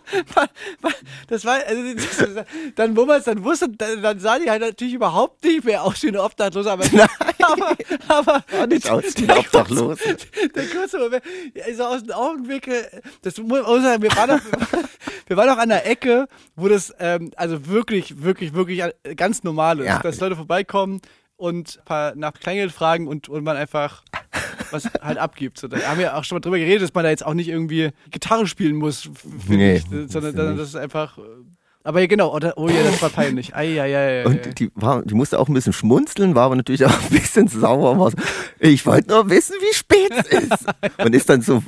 das 1.27 1.45
war, 1.45 1.57
also, 1.67 1.81
das- 1.93 2.45
dann, 2.75 2.95
wo 2.95 3.05
man 3.05 3.19
es 3.19 3.25
dann 3.25 3.43
wusste, 3.43 3.69
dann, 3.69 4.01
dann 4.01 4.19
sah 4.19 4.39
die 4.39 4.49
halt 4.49 4.61
natürlich 4.61 4.93
überhaupt 4.93 5.43
nicht 5.43 5.63
mehr 5.65 5.83
aus 5.83 6.01
wie 6.03 6.07
eine 6.09 6.23
Obdachlose, 6.23 6.71
aber, 6.71 6.85
aber, 7.41 7.75
aber 8.07 8.43
Sah 8.49 8.67
nicht 8.67 8.89
aus 8.89 9.03
wie 9.17 9.23
eine 9.29 9.39
Obdachlose. 9.39 10.17
Der 10.55 10.65
kurze 10.67 10.97
Moment, 10.99 11.23
ja, 11.53 11.73
so 11.75 11.83
aus 11.83 12.03
dem 12.03 12.11
Augenwinkel, 12.13 12.85
das 13.21 13.37
muss 13.37 13.61
man 13.63 13.81
sagen, 13.81 14.01
wir 14.03 14.15
waren 14.15 14.29
doch, 14.39 14.79
wir 15.27 15.37
waren 15.37 15.47
doch 15.47 15.57
an 15.57 15.69
der 15.69 15.85
Ecke, 15.89 16.27
wo 16.55 16.67
das, 16.67 16.93
ähm, 16.99 17.31
also 17.35 17.67
wirklich, 17.67 18.21
wirklich, 18.23 18.53
wirklich 18.53 18.81
ganz 19.15 19.43
normal 19.43 19.79
ist, 19.79 19.87
Ja. 19.87 19.99
dass 19.99 20.19
Leute 20.19 20.35
vorbeikommen 20.35 21.01
und 21.35 21.79
ein 21.79 21.85
paar 21.85 22.15
nach 22.15 22.33
Kleingeld 22.33 22.71
fragen 22.71 23.07
und, 23.07 23.27
und 23.29 23.43
man 23.43 23.57
einfach 23.57 24.03
was 24.73 24.85
halt 25.01 25.17
abgibt. 25.17 25.57
So, 25.59 25.67
da 25.67 25.77
haben 25.79 25.99
wir 25.99 26.17
auch 26.17 26.23
schon 26.23 26.35
mal 26.35 26.39
drüber 26.41 26.57
geredet, 26.57 26.81
dass 26.81 26.93
man 26.93 27.03
da 27.03 27.09
jetzt 27.09 27.25
auch 27.25 27.33
nicht 27.33 27.47
irgendwie 27.47 27.91
Gitarre 28.11 28.47
spielen 28.47 28.75
muss, 28.75 29.09
Nee, 29.47 29.75
ich, 29.75 29.85
sondern 30.07 30.57
das 30.57 30.69
ist 30.69 30.75
einfach. 30.75 31.17
Aber 31.83 31.99
ja, 31.99 32.07
genau, 32.07 32.33
oder, 32.33 32.57
oh 32.57 32.69
ja, 32.69 32.81
das 32.83 33.01
war 33.01 33.09
peinlich. 33.09 33.55
Ei, 33.55 33.81
ei, 33.81 33.95
ei. 33.95 34.25
Und 34.25 34.59
die, 34.59 34.71
war, 34.75 35.03
die 35.03 35.13
musste 35.13 35.39
auch 35.39 35.49
ein 35.49 35.53
bisschen 35.53 35.73
schmunzeln, 35.73 36.33
war 36.33 36.43
aber 36.45 36.55
natürlich 36.55 36.85
auch 36.85 36.91
ein 36.91 37.09
bisschen 37.09 37.47
sauer. 37.47 38.11
Ich 38.59 38.85
wollte 38.85 39.09
nur 39.09 39.29
wissen, 39.29 39.55
wie 39.59 39.73
spät 39.73 40.11
es 40.11 40.27
ist. 40.27 40.65
Und 41.03 41.13
ist 41.13 41.29
dann 41.29 41.41
so 41.41 41.61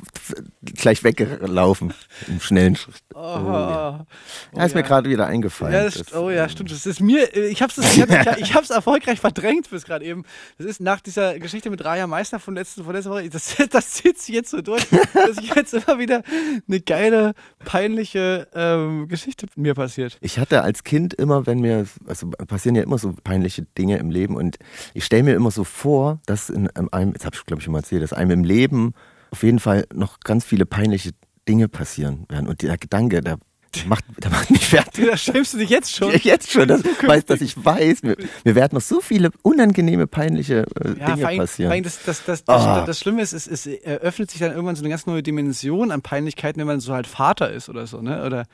gleich 0.62 1.04
weggelaufen 1.04 1.92
im 2.28 2.40
schnellen 2.40 2.76
Schritt. 2.76 2.96
Oh, 3.14 3.18
ja. 3.18 4.06
oh 4.52 4.58
Ja, 4.58 4.64
ist 4.64 4.74
mir 4.74 4.82
gerade 4.82 5.08
wieder 5.08 5.26
eingefallen. 5.26 5.74
Ja, 5.74 5.84
das, 5.84 6.14
oh 6.14 6.30
ja, 6.30 6.48
stimmt. 6.48 6.70
Das 6.70 6.86
ist 6.86 7.00
mir, 7.00 7.34
äh, 7.34 7.48
ich 7.48 7.62
hab's, 7.62 7.78
ich, 7.78 8.00
hab, 8.00 8.38
ich 8.38 8.54
hab's 8.54 8.70
erfolgreich 8.70 9.20
verdrängt 9.20 9.68
bis 9.70 9.84
gerade 9.84 10.04
eben. 10.04 10.24
Das 10.58 10.66
ist 10.66 10.80
nach 10.80 11.00
dieser 11.00 11.38
Geschichte 11.38 11.70
mit 11.70 11.84
Raja 11.84 12.06
Meister 12.06 12.38
von 12.38 12.54
letzten, 12.54 12.84
von 12.84 12.94
letzter 12.94 13.10
Woche, 13.10 13.28
das, 13.28 13.56
das 13.70 13.90
zieht 13.92 14.18
sich 14.18 14.34
jetzt 14.34 14.50
so 14.50 14.62
durch, 14.62 14.86
dass 15.14 15.38
ich 15.38 15.54
jetzt 15.54 15.74
immer 15.74 15.98
wieder 15.98 16.22
eine 16.68 16.80
geile, 16.80 17.34
peinliche 17.64 18.48
ähm, 18.54 19.08
Geschichte 19.08 19.46
mir 19.56 19.74
passiert. 19.74 20.05
Ich 20.20 20.38
hatte 20.38 20.62
als 20.62 20.84
Kind 20.84 21.14
immer, 21.14 21.46
wenn 21.46 21.60
mir, 21.60 21.86
also 22.06 22.28
passieren 22.30 22.74
ja 22.76 22.82
immer 22.82 22.98
so 22.98 23.14
peinliche 23.24 23.62
Dinge 23.78 23.98
im 23.98 24.10
Leben 24.10 24.36
und 24.36 24.56
ich 24.94 25.04
stelle 25.04 25.22
mir 25.22 25.34
immer 25.34 25.50
so 25.50 25.64
vor, 25.64 26.20
dass 26.26 26.50
in 26.50 26.68
einem, 26.70 27.12
jetzt 27.12 27.24
habe 27.26 27.36
ich 27.36 27.44
glaube 27.46 27.60
ich 27.60 27.64
schon 27.64 27.72
mal 27.72 27.80
erzählt, 27.80 28.02
dass 28.02 28.12
einem 28.12 28.30
im 28.30 28.44
Leben 28.44 28.92
auf 29.30 29.42
jeden 29.42 29.58
Fall 29.58 29.86
noch 29.92 30.20
ganz 30.20 30.44
viele 30.44 30.66
peinliche 30.66 31.10
Dinge 31.48 31.68
passieren 31.68 32.26
werden. 32.28 32.48
Und 32.48 32.62
der 32.62 32.76
Gedanke, 32.78 33.20
der 33.20 33.38
macht, 33.86 34.04
der 34.22 34.30
macht 34.30 34.50
mich 34.50 34.66
fertig. 34.66 35.06
Da 35.10 35.16
schämst 35.16 35.52
du 35.52 35.58
dich 35.58 35.68
jetzt 35.68 35.94
schon. 35.94 36.10
Jetzt 36.22 36.50
schon, 36.50 36.66
dass, 36.66 36.82
weiß, 37.06 37.26
dass 37.26 37.40
ich 37.42 37.62
weiß, 37.62 38.02
mir, 38.04 38.16
mir 38.44 38.54
werden 38.54 38.74
noch 38.74 38.80
so 38.80 39.00
viele 39.00 39.30
unangenehme, 39.42 40.06
peinliche 40.06 40.64
äh, 40.82 40.88
Ja, 40.98 41.06
Dinge 41.06 41.18
vor 41.18 41.28
allem, 41.28 41.38
passieren. 41.38 41.68
vor 41.68 41.74
allem 41.74 41.84
das, 41.84 41.98
das, 42.04 42.24
das, 42.24 42.44
das, 42.44 42.62
Ah. 42.62 42.84
das 42.86 42.98
Schlimme 42.98 43.20
ist, 43.20 43.32
es, 43.34 43.46
es 43.46 43.66
eröffnet 43.66 44.30
sich 44.30 44.40
dann 44.40 44.52
irgendwann 44.52 44.76
so 44.76 44.82
eine 44.82 44.88
ganz 44.88 45.04
neue 45.06 45.22
Dimension 45.22 45.90
an 45.90 46.00
Peinlichkeiten, 46.00 46.58
wenn 46.60 46.66
man 46.66 46.80
so 46.80 46.94
halt 46.94 47.06
Vater 47.06 47.50
ist 47.52 47.68
oder 47.68 47.86
so, 47.86 48.00
ne? 48.00 48.24
Oder 48.24 48.46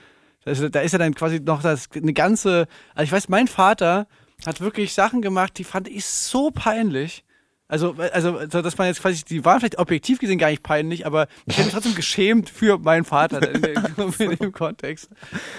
also, 0.44 0.68
da 0.68 0.80
ist 0.80 0.92
ja 0.92 0.98
dann 0.98 1.14
quasi 1.14 1.40
noch 1.40 1.62
das 1.62 1.88
eine 1.94 2.12
ganze. 2.12 2.66
Also 2.94 3.04
ich 3.04 3.12
weiß, 3.12 3.28
mein 3.28 3.48
Vater 3.48 4.06
hat 4.46 4.60
wirklich 4.60 4.92
Sachen 4.92 5.22
gemacht, 5.22 5.56
die 5.58 5.64
fand 5.64 5.88
ich 5.88 6.04
so 6.04 6.50
peinlich. 6.50 7.24
Also, 7.68 7.94
also, 8.12 8.38
so, 8.50 8.60
dass 8.60 8.76
man 8.76 8.88
jetzt 8.88 9.00
quasi, 9.00 9.24
die 9.24 9.44
waren 9.46 9.60
vielleicht 9.60 9.78
objektiv 9.78 10.18
gesehen 10.18 10.38
gar 10.38 10.50
nicht 10.50 10.62
peinlich, 10.62 11.06
aber 11.06 11.26
ich 11.46 11.56
mich 11.56 11.68
trotzdem 11.70 11.94
geschämt 11.94 12.50
für 12.50 12.76
meinen 12.78 13.04
Vater 13.04 13.40
in, 13.50 13.62
dem- 13.62 14.12
in 14.18 14.36
dem 14.36 14.52
Kontext. 14.52 15.08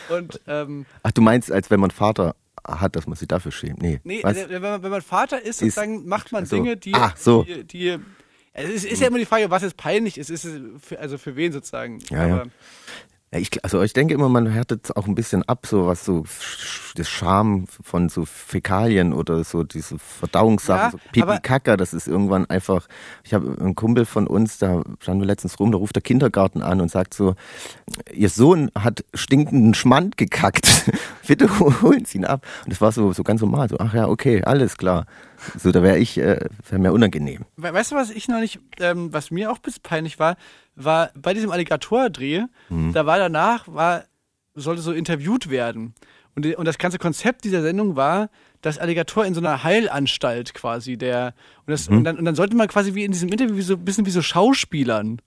Und 0.10 0.40
ähm, 0.48 0.86
Ach, 1.02 1.12
du 1.12 1.22
meinst, 1.22 1.52
als 1.52 1.72
wenn 1.72 1.80
man 1.80 1.90
Vater 1.90 2.36
hat, 2.68 2.96
dass 2.96 3.08
man 3.08 3.16
sich 3.16 3.28
dafür 3.28 3.52
schämt? 3.52 3.82
Nee. 3.82 4.00
Nee, 4.04 4.22
wenn 4.24 4.62
man, 4.62 4.84
wenn 4.84 4.92
man 4.92 5.02
Vater 5.02 5.40
ist, 5.42 5.48
Ist- 5.48 5.60
sozusagen 5.76 6.06
macht 6.08 6.32
man 6.32 6.44
ach 6.44 6.48
so. 6.50 6.56
Dinge, 6.58 6.78
die, 6.78 6.94
Ah, 6.94 7.14
so. 7.18 7.44
die, 7.46 7.64
die 7.64 7.98
es 8.56 8.70
ist, 8.70 8.86
ist 8.86 9.02
ja 9.02 9.08
immer 9.08 9.18
die 9.18 9.26
Frage, 9.26 9.50
was 9.50 9.64
jetzt 9.64 9.78
peinlich 9.78 10.20
ist, 10.20 10.30
ist 10.30 10.46
es 10.46 10.62
für, 10.86 11.00
also 11.00 11.18
für 11.18 11.36
wen 11.36 11.52
sozusagen. 11.52 11.98
Ja, 12.12 12.28
ja. 12.28 12.44
Ja, 13.34 13.40
ich, 13.40 13.64
also 13.64 13.82
ich 13.82 13.94
denke 13.94 14.14
immer, 14.14 14.30
man 14.30 14.46
härtet 14.46 14.96
auch 14.96 15.08
ein 15.08 15.16
bisschen 15.16 15.42
ab, 15.44 15.66
so 15.66 15.88
was 15.88 16.06
so 16.06 16.24
das 16.96 17.10
Scham 17.10 17.66
von 17.68 18.08
so 18.08 18.26
Fäkalien 18.26 19.12
oder 19.12 19.44
so 19.44 19.64
diese 19.64 19.98
Verdauungssachen, 19.98 20.84
Ja, 20.86 20.92
so 20.92 21.00
Pipi 21.12 21.42
Kacker, 21.42 21.76
das 21.76 21.96
ist 21.96 22.08
irgendwann 22.08 22.46
einfach. 22.46 22.88
Ich 23.24 23.34
habe 23.34 23.58
einen 23.60 23.74
Kumpel 23.74 24.06
von 24.06 24.28
uns, 24.28 24.60
da 24.60 24.84
standen 25.00 25.22
wir 25.22 25.28
letztens 25.28 25.60
rum, 25.60 25.72
da 25.72 25.80
ruft 25.80 25.96
der 25.96 26.04
Kindergarten 26.04 26.62
an 26.62 26.80
und 26.80 26.92
sagt 26.92 27.16
so, 27.16 27.34
ihr 28.14 28.30
Sohn 28.30 28.70
hat 28.78 29.04
stinkenden 29.16 29.74
Schmand 29.74 30.18
gekackt. 30.18 30.92
Bitte 31.28 31.50
holen 31.60 32.06
Sie 32.06 32.20
ihn 32.20 32.26
ab. 32.26 32.46
Und 32.66 32.72
das 32.72 32.82
war 32.82 32.92
so 32.92 33.14
so 33.14 33.24
ganz 33.24 33.42
normal, 33.42 33.68
so 33.68 33.78
ach 33.80 33.96
ja, 33.96 34.08
okay, 34.08 34.44
alles 34.44 34.78
klar. 34.78 35.08
So 35.58 35.72
da 35.72 35.82
wäre 35.84 35.98
ich 35.98 36.18
äh, 36.18 36.40
wäre 36.70 36.82
mir 36.82 36.92
unangenehm. 36.94 37.46
We 37.58 37.74
weißt 37.74 37.92
du, 37.92 37.96
was 37.96 38.10
ich 38.10 38.28
noch 38.28 38.40
nicht, 38.40 38.60
ähm, 38.80 39.12
was 39.14 39.32
mir 39.32 39.52
auch 39.52 39.56
ein 39.58 39.62
bisschen 39.62 39.84
peinlich 39.84 40.20
war, 40.20 40.36
war 40.76 41.12
bei 41.16 41.34
diesem 41.34 41.52
Alligator-Dreh, 41.52 42.44
Mhm. 42.70 42.94
da 42.94 43.06
war 43.06 43.18
danach, 43.18 43.68
war, 43.68 44.04
sollte 44.56 44.82
so 44.82 44.92
interviewt 44.92 45.50
werden. 45.50 45.94
Und, 46.36 46.46
und 46.56 46.66
das 46.66 46.78
ganze 46.80 46.98
Konzept 46.98 47.44
dieser 47.44 47.62
Sendung 47.62 47.96
war, 47.96 48.30
dass 48.62 48.78
Alligator 48.80 49.26
in 49.26 49.34
so 49.36 49.42
einer 49.42 49.64
Heilanstalt 49.64 50.54
quasi, 50.54 50.98
der, 50.98 51.34
und, 51.66 51.72
das, 51.72 51.90
Mhm. 51.90 51.98
und, 51.98 52.04
dann, 52.06 52.18
und 52.18 52.26
dann 52.26 52.36
sollte 52.36 52.56
man 52.56 52.68
quasi 52.68 52.96
wie 52.96 53.04
in 53.04 53.12
diesem 53.12 53.30
Interview 53.30 53.56
wie 53.56 53.62
so 53.62 53.74
ein 53.76 53.86
bisschen 53.86 54.06
wie 54.06 54.12
so 54.12 54.22
Schauspielern. 54.22 55.22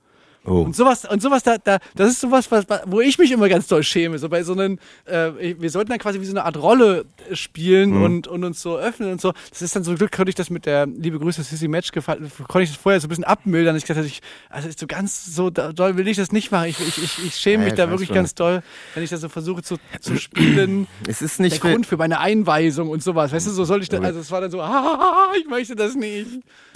Oh. 0.46 0.62
Und 0.62 0.76
sowas, 0.76 1.04
und 1.04 1.20
sowas, 1.20 1.42
da, 1.42 1.58
da, 1.58 1.78
das 1.96 2.10
ist 2.12 2.20
sowas, 2.20 2.50
was, 2.52 2.66
wo 2.86 3.00
ich 3.00 3.18
mich 3.18 3.32
immer 3.32 3.48
ganz 3.48 3.66
doll 3.66 3.82
schäme. 3.82 4.18
So 4.18 4.28
bei 4.28 4.42
so 4.44 4.52
einem, 4.52 4.78
äh, 5.04 5.30
wir 5.58 5.70
sollten 5.70 5.90
dann 5.90 5.98
quasi 5.98 6.20
wie 6.20 6.24
so 6.24 6.32
eine 6.32 6.44
Art 6.44 6.56
Rolle 6.56 7.04
spielen 7.32 7.90
Mhm. 7.90 8.02
und, 8.02 8.28
und 8.28 8.44
uns 8.44 8.62
so 8.62 8.76
öffnen 8.78 9.10
und 9.12 9.20
so. 9.20 9.32
Das 9.50 9.60
ist 9.62 9.74
dann 9.74 9.82
so 9.84 9.94
Glück, 9.94 10.12
konnte 10.12 10.28
ich 10.30 10.34
das 10.36 10.48
mit 10.50 10.64
der 10.66 10.86
liebe 10.86 11.18
Grüße 11.18 11.42
Sissy 11.42 11.66
Match 11.68 11.90
gefallen, 11.90 12.30
konnte 12.48 12.62
ich 12.64 12.70
das 12.70 12.78
vorher 12.78 13.00
so 13.00 13.06
ein 13.06 13.08
bisschen 13.08 13.24
abmildern. 13.24 13.74
Ich 13.76 13.84
gesagt, 13.84 14.06
ich, 14.06 14.20
also 14.48 14.68
so 14.76 14.86
ganz 14.86 15.34
so 15.34 15.50
da- 15.50 15.72
doll 15.72 15.96
will 15.96 16.06
ich 16.06 16.16
das 16.16 16.30
nicht 16.32 16.52
machen. 16.52 16.68
Ich, 16.68 16.78
ich, 16.80 17.02
ich, 17.02 17.24
ich 17.26 17.34
schäme 17.34 17.64
Ja, 17.64 17.64
mich 17.64 17.72
ich 17.72 17.76
da 17.78 17.90
wirklich 17.90 18.08
schon. 18.08 18.14
ganz 18.14 18.34
doll, 18.34 18.62
wenn 18.94 19.02
ich 19.02 19.10
das 19.10 19.20
so 19.22 19.28
versuche 19.28 19.62
zu, 19.62 19.76
zu 20.00 20.16
spielen. 20.16 20.86
Es 21.08 21.22
ist 21.22 21.38
Der 21.38 21.44
nicht 21.46 21.60
für, 21.60 21.70
Grund 21.72 21.86
für 21.86 21.96
meine 21.96 22.20
Einweisung 22.20 22.88
und 22.88 23.02
sowas. 23.02 23.32
Weißt 23.32 23.46
du, 23.46 23.50
so 23.50 23.64
soll 23.64 23.82
ich 23.82 23.88
da, 23.88 23.98
also 24.00 24.20
es 24.20 24.30
war 24.30 24.40
dann 24.40 24.50
so, 24.50 24.60
ah, 24.62 25.32
ich 25.38 25.46
möchte 25.48 25.74
das 25.76 25.94
nicht. 25.94 26.26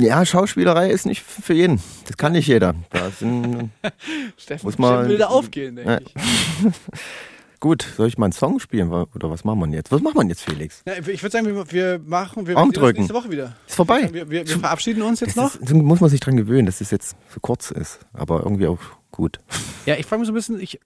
ja, 0.00 0.24
Schauspielerei 0.24 0.90
ist 0.90 1.06
nicht 1.06 1.22
für 1.22 1.54
jeden. 1.54 1.80
Das 2.06 2.16
kann 2.16 2.32
nicht 2.32 2.46
jeder. 2.46 2.74
Da 2.90 3.10
sind 3.10 3.59
Steffen 4.36 4.66
Muss 4.66 4.78
man- 4.78 5.08
will 5.08 5.18
da 5.18 5.26
aufgehen, 5.26 5.76
denke 5.76 5.90
Ja. 5.92 5.98
ich. 6.00 6.14
Gut, 7.60 7.82
soll 7.96 8.08
ich 8.08 8.16
mal 8.16 8.24
einen 8.24 8.32
Song 8.32 8.58
spielen 8.58 8.90
oder 8.90 9.28
was 9.28 9.44
machen 9.44 9.60
wir 9.60 9.68
jetzt? 9.76 9.92
Was 9.92 10.00
machen 10.00 10.16
wir 10.16 10.26
jetzt, 10.28 10.42
Felix? 10.44 10.82
Ja, 10.86 10.94
ich 10.96 11.22
würde 11.22 11.30
sagen, 11.30 11.44
wir, 11.46 11.70
wir 11.70 11.98
machen, 12.06 12.46
wir 12.46 12.56
Arm 12.56 12.72
drücken. 12.72 13.00
nächste 13.00 13.12
Woche 13.14 13.30
wieder. 13.30 13.54
Ist 13.66 13.74
vorbei. 13.74 14.08
Wir, 14.10 14.30
wir, 14.30 14.48
wir 14.48 14.58
verabschieden 14.58 15.02
uns 15.02 15.20
jetzt 15.20 15.36
noch. 15.36 15.52
Das 15.52 15.56
ist, 15.56 15.68
so 15.68 15.74
muss 15.76 16.00
man 16.00 16.08
sich 16.08 16.20
dran 16.20 16.38
gewöhnen, 16.38 16.64
dass 16.64 16.80
es 16.80 16.90
jetzt 16.90 17.16
so 17.28 17.38
kurz 17.40 17.70
ist, 17.70 18.00
aber 18.14 18.44
irgendwie 18.44 18.66
auch 18.66 18.78
gut. 19.10 19.40
Ja, 19.84 19.96
ich 19.96 20.06
frage 20.06 20.20
mich 20.20 20.26
so 20.28 20.32
ein 20.32 20.36
bisschen, 20.36 20.58
ich, 20.58 20.80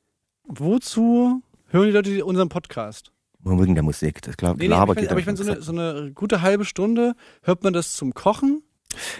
wozu 0.48 1.42
hören 1.68 1.86
die 1.86 1.92
Leute 1.92 2.24
unseren 2.24 2.48
Podcast? 2.48 3.12
Wegen 3.44 3.74
der 3.74 3.84
Musik, 3.84 4.22
das 4.22 4.36
klar, 4.36 4.54
Nee, 4.54 4.64
nee, 4.64 4.66
Laber 4.68 4.82
aber 4.92 5.00
ich 5.02 5.08
geht 5.08 5.24
finde, 5.24 5.44
dann- 5.44 5.62
so, 5.62 5.72
eine, 5.72 5.86
so 5.92 5.98
eine 6.00 6.12
gute 6.12 6.40
halbe 6.42 6.64
Stunde 6.64 7.14
hört 7.42 7.62
man 7.62 7.72
das 7.72 7.92
zum 7.94 8.14
Kochen, 8.14 8.62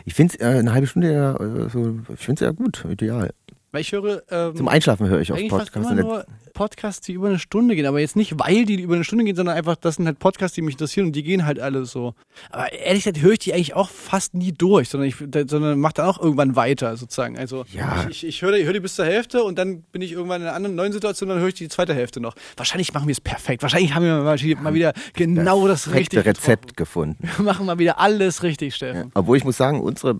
Ich 0.07 0.15
finde 0.15 0.41
äh, 0.41 0.47
eine 0.59 0.73
halbe 0.73 0.87
Stunde 0.87 1.13
ja, 1.13 1.35
äh, 1.37 1.69
so, 1.69 2.01
ich 2.15 2.21
finde 2.25 2.35
es 2.45 2.49
ja 2.49 2.51
gut, 2.53 2.85
ideal. 2.89 3.33
Weil 3.75 3.81
ich 3.81 3.91
höre 3.91 4.23
ähm, 4.31 4.55
Zum 4.55 4.69
Einschlafen 4.69 5.09
höre 5.09 5.21
ich 5.21 5.33
auch 5.33 5.49
Podcasts. 5.49 5.75
immer 5.75 5.95
nur 5.95 6.25
Podcasts, 6.53 7.05
die 7.05 7.13
über 7.15 7.27
eine 7.27 7.41
Stunde 7.41 7.75
gehen, 7.75 7.87
aber 7.87 7.99
jetzt 7.99 8.15
nicht, 8.15 8.39
weil 8.39 8.65
die 8.65 8.81
über 8.81 8.95
eine 8.95 9.03
Stunde 9.03 9.25
gehen, 9.25 9.35
sondern 9.35 9.57
einfach, 9.57 9.75
das 9.75 9.97
sind 9.97 10.07
halt 10.07 10.21
Podcasts, 10.21 10.55
die 10.55 10.63
mich 10.63 10.75
interessieren 10.75 11.07
und 11.07 11.17
die 11.17 11.25
gehen 11.25 11.45
halt 11.45 11.59
alle 11.59 11.85
so. 11.85 12.15
Aber 12.51 12.73
ehrlich 12.73 13.03
gesagt 13.03 13.21
höre 13.21 13.33
ich 13.33 13.41
die 13.41 13.53
eigentlich 13.53 13.75
auch 13.75 13.91
fast 13.91 14.35
nie 14.35 14.53
durch, 14.53 14.89
sondern 14.89 15.09
ich 15.09 15.17
sondern 15.17 15.81
mache 15.81 15.95
dann 15.95 16.07
auch 16.07 16.21
irgendwann 16.21 16.55
weiter 16.55 16.97
sozusagen. 16.97 17.37
Also 17.37 17.65
Ja. 17.73 18.07
ich, 18.09 18.23
ich, 18.23 18.29
ich 18.29 18.43
höre 18.43 18.53
die, 18.53 18.65
höre 18.65 18.75
die 18.75 18.79
bis 18.81 18.95
zur 18.95 19.07
Hälfte 19.07 19.43
und 19.43 19.59
dann 19.59 19.83
bin 19.91 20.03
ich 20.03 20.13
irgendwann 20.13 20.43
in 20.43 20.47
einer 20.47 20.57
anderen 20.57 20.77
neuen 20.77 20.93
Situation, 20.93 21.29
dann 21.29 21.41
höre 21.41 21.49
ich 21.49 21.55
die 21.55 21.69
zweite 21.69 21.95
Hälfte 21.95 22.21
noch. 22.21 22.37
Wahrscheinlich 22.57 22.95
machen 22.95 23.09
wir 23.09 23.13
es 23.13 23.21
perfekt. 23.21 23.63
Wahrscheinlich 23.63 23.93
haben 23.93 24.05
wir 24.05 24.19
mal, 24.23 24.39
mal 24.63 24.75
wieder 24.75 24.93
genau 25.15 25.67
das 25.67 25.83
perfekte 25.83 26.19
richtige 26.19 26.27
Rezept 26.27 26.77
gefunden. 26.77 27.29
Wir 27.39 27.45
machen 27.45 27.67
mal 27.67 27.81
wieder 27.81 27.99
alles 27.99 28.45
richtig, 28.45 28.77
Steffen. 28.77 29.11
Obwohl 29.15 29.37
ich 29.37 29.43
muss 29.45 29.57
sagen, 29.57 29.81
unsere 29.81 30.17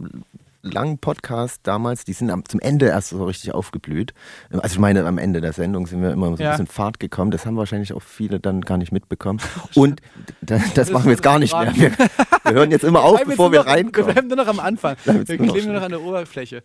langen 0.65 0.99
Podcasts 0.99 1.61
damals, 1.63 2.05
die 2.05 2.13
sind 2.15 2.31
am, 2.31 2.45
zum 2.45 2.59
Ende 2.61 2.87
erst 2.87 3.11
so 3.11 3.25
richtig 3.25 3.53
aufgeblüht. 3.53 4.15
Also 4.51 4.75
ich 4.75 4.79
meine, 4.79 5.05
am 5.07 5.19
Ende 5.19 5.41
der 5.41 5.53
Sendung 5.53 5.87
sind 5.87 6.03
wir 6.03 6.11
immer 6.13 6.27
so 6.29 6.35
ein 6.35 6.41
Ja. 6.41 6.51
bisschen 6.53 6.67
Fahrt 6.67 6.99
gekommen. 6.99 7.31
Das 7.31 7.47
haben 7.47 7.57
wahrscheinlich 7.57 7.93
auch 7.93 8.03
viele 8.03 8.41
dann 8.41 8.63
gar 8.63 8.79
nicht 8.79 8.91
mitbekommen. 8.93 9.41
Und 9.75 10.01
da, 10.41 10.59
das, 10.75 10.91
machen 10.91 11.05
wir 11.05 11.13
jetzt 11.13 11.23
gar 11.23 11.39
nicht 11.39 11.53
mehr. 11.55 11.75
Wir, 11.77 11.93
wir 11.99 12.53
hören 12.53 12.71
jetzt 12.71 12.85
immer 12.85 13.03
auf, 13.05 13.23
bevor 13.25 13.53
wir 13.53 13.65
Wir 13.65 13.71
reinkommen. 13.71 14.13
bleiben 14.13 14.29
nur 14.29 14.37
noch 14.39 14.49
am 14.49 14.61
Anfang. 14.61 14.97
Wir 15.05 15.15
jetzt 15.15 15.29
nur 15.29 15.39
noch 15.47 15.53
kleben 15.55 15.67
nur 15.69 15.77
noch 15.77 15.83
an 15.85 15.91
der 15.91 16.01
Oberfläche. 16.03 16.63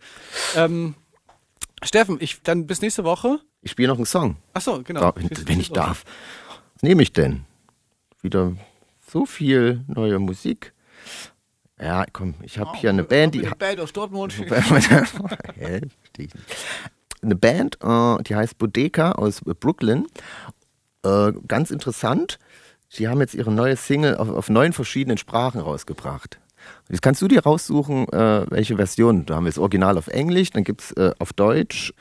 Ähm, 0.56 0.94
Steffen, 1.82 2.16
ich, 2.20 2.42
dann 2.42 2.66
bis 2.66 2.80
nächste 2.82 3.04
Woche. 3.04 3.38
Ich 3.62 3.70
spiele 3.72 3.88
noch 3.88 3.96
einen 3.96 4.06
Song, 4.06 4.36
Achso, 4.54 4.82
genau. 4.82 5.00
da, 5.00 5.14
wenn 5.46 5.60
ich 5.60 5.70
darf. 5.70 6.04
Was 6.74 6.82
nehme 6.82 7.02
ich 7.02 7.12
denn? 7.12 7.44
Wieder 8.22 8.52
so 9.06 9.26
viel 9.26 9.84
neue 9.86 10.18
Musik. 10.18 10.72
Ja, 11.80 12.04
komm, 12.12 12.34
ich 12.42 12.58
habe 12.58 12.76
hier 12.76 12.90
eine 12.90 13.04
Band, 13.04 13.34
die 13.34 13.46
Eine 13.46 13.56
Band 13.56 13.80
aus 13.80 13.92
Dortmund. 13.92 14.34
Eine 17.22 17.36
Band, 17.36 17.78
äh, 17.82 18.22
die 18.22 18.34
heißt 18.34 18.58
Bodeka 18.58 19.12
aus 19.12 19.40
Brooklyn. 19.42 20.06
Äh, 21.04 21.32
ganz 21.48 21.70
interessant. 21.70 22.38
Sie 22.88 23.08
haben 23.08 23.20
jetzt 23.20 23.34
ihre 23.34 23.52
neue 23.52 23.76
Single 23.76 24.16
auf, 24.16 24.28
auf 24.28 24.48
neun 24.50 24.72
verschiedenen 24.72 25.18
Sprachen 25.18 25.60
rausgebracht. 25.60 26.38
Jetzt 26.88 27.02
kannst 27.02 27.22
du 27.22 27.28
dir 27.28 27.42
raussuchen, 27.42 28.08
äh, 28.08 28.50
welche 28.50 28.76
Version. 28.76 29.26
Da 29.26 29.36
haben 29.36 29.44
wir 29.44 29.50
das 29.50 29.58
Original 29.58 29.96
auf 29.96 30.08
Englisch, 30.08 30.50
dann 30.50 30.64
gibt 30.64 30.82
es 30.82 30.94
auf 31.18 31.32
Deutsch, 31.32 31.94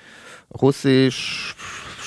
Russisch, 0.53 1.55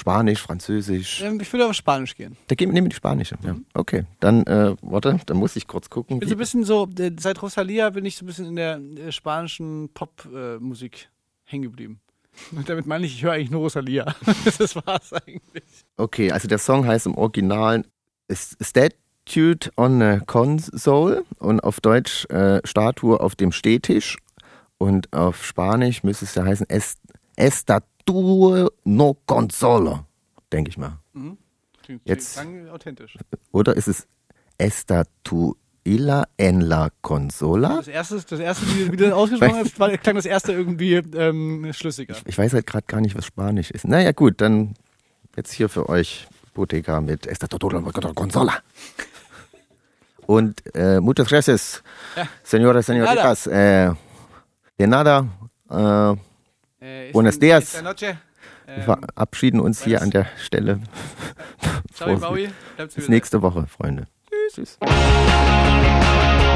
Spanisch, 0.03 0.43
Französisch. 0.43 1.23
Ähm, 1.23 1.39
Ich 1.41 1.53
würde 1.53 1.69
auf 1.69 1.75
Spanisch 1.75 2.17
gehen. 2.17 2.37
Da 2.49 2.57
gehen 2.57 2.73
nehmen 2.73 2.87
wir 2.87 2.91
die 2.91 2.97
spanische. 2.97 3.39
Ja. 3.45 3.55
Okay, 3.73 4.05
dann, 4.19 4.45
äh, 4.49 4.75
warte, 4.83 5.21
dann 5.27 5.37
muss 5.37 5.55
ich 5.55 5.69
kurz 5.69 5.91
gucken. 5.91 6.19
Bin 6.19 6.29
so 6.29 6.35
ein 6.35 6.39
bisschen 6.39 6.65
so, 6.65 6.89
äh, 6.99 7.13
seit 7.21 7.41
Rosalia 7.41 7.89
bin 7.91 8.05
ich 8.05 8.17
so 8.17 8.25
ein 8.25 8.27
bisschen 8.27 8.47
in 8.47 8.57
der 8.57 8.79
äh, 8.79 9.13
spanischen 9.13 9.91
Popmusik 9.95 11.09
hängen 11.45 11.63
geblieben. 11.63 12.01
Und 12.51 12.69
damit 12.69 12.85
meine 12.87 13.07
ich, 13.07 13.15
ich 13.15 13.23
höre 13.23 13.35
eigentlich 13.35 13.53
nur 13.53 13.61
Rosalia. 13.61 14.13
das 14.59 14.75
war's 14.75 15.13
eigentlich. 15.13 15.63
Okay, 15.97 16.33
also 16.33 16.49
der 16.49 16.59
Song 16.59 16.85
heißt 16.85 17.07
im 17.07 17.15
Original 17.17 17.85
Statute 18.29 19.71
on 19.77 20.03
a 20.03 20.19
Console 20.27 21.23
und 21.39 21.61
auf 21.61 21.81
Deutsch 21.81 22.25
äh, 22.25 22.61
Statue 22.65 23.21
auf 23.21 23.37
dem 23.37 23.53
Stehtisch 23.53 24.17
und 24.79 25.13
auf 25.13 25.47
Spanisch 25.47 26.03
müsste 26.03 26.25
es 26.25 26.35
ja 26.35 26.45
heißen 26.45 26.67
es, 26.69 26.97
Estatue 28.07 28.69
no 28.85 29.17
Consola, 29.27 30.05
denke 30.53 30.71
ich 30.71 30.79
mal. 30.79 30.99
Klingt, 31.83 32.03
Jetzt- 32.05 32.35
klang 32.35 32.69
authentisch. 32.69 33.17
Oder 33.53 33.77
ist 33.77 33.89
es 33.89 34.07
Estatuilla 34.59 36.25
en 36.37 36.61
la 36.61 36.91
Consola? 37.01 37.77
Das 37.77 37.89
erste, 37.89 38.17
das 38.29 38.41
erste 38.41 38.67
wie, 38.69 38.93
wie 38.93 38.97
du 38.97 39.05
das 39.05 39.13
ausgesprochen 39.13 39.55
hast, 39.65 39.79
war, 39.81 39.97
klang 39.99 40.17
das 40.17 40.27
erste 40.27 40.53
irgendwie 40.53 40.95
ähm, 40.95 41.71
schlüssiger. 41.73 42.17
Ich 42.27 42.39
weiß 42.39 42.53
halt 42.55 42.67
gerade 42.67 42.87
gar 42.87 43.01
nicht, 43.01 43.17
was 43.17 43.27
Spanisch 43.27 43.71
ist. 43.71 43.87
Naja 43.87 44.13
gut, 44.13 44.41
dann 44.41 44.75
jetzt 45.37 45.53
hier 45.53 45.69
für 45.69 45.89
euch 45.89 46.27
Boteca 46.55 47.01
mit 47.01 47.27
Estatuto 47.27 47.81
Consola. 48.15 48.55
Und 50.27 50.63
äh, 50.75 51.01
muchas 51.01 51.29
gracias, 51.29 51.83
Ja. 52.17 52.29
señores, 52.45 52.87
señoritas. 52.87 53.47
Äh, 53.49 53.93
de 54.79 54.87
nada. 54.87 55.27
Äh, 55.69 56.17
Buenos 57.13 57.37
in- 57.37 57.41
dias. 57.41 57.75
wir 57.75 58.19
ähm, 58.67 58.83
verabschieden 58.83 59.61
uns 59.61 59.83
hier 59.85 60.03
an 60.03 60.11
der 60.11 60.27
Stelle. 60.39 60.81
Sorry, 61.95 62.17
Bis 62.95 63.09
nächste 63.09 63.41
Woche, 63.43 63.67
Freunde. 63.67 64.07
Tschüss. 64.53 64.79
Tschüss. 64.81 66.52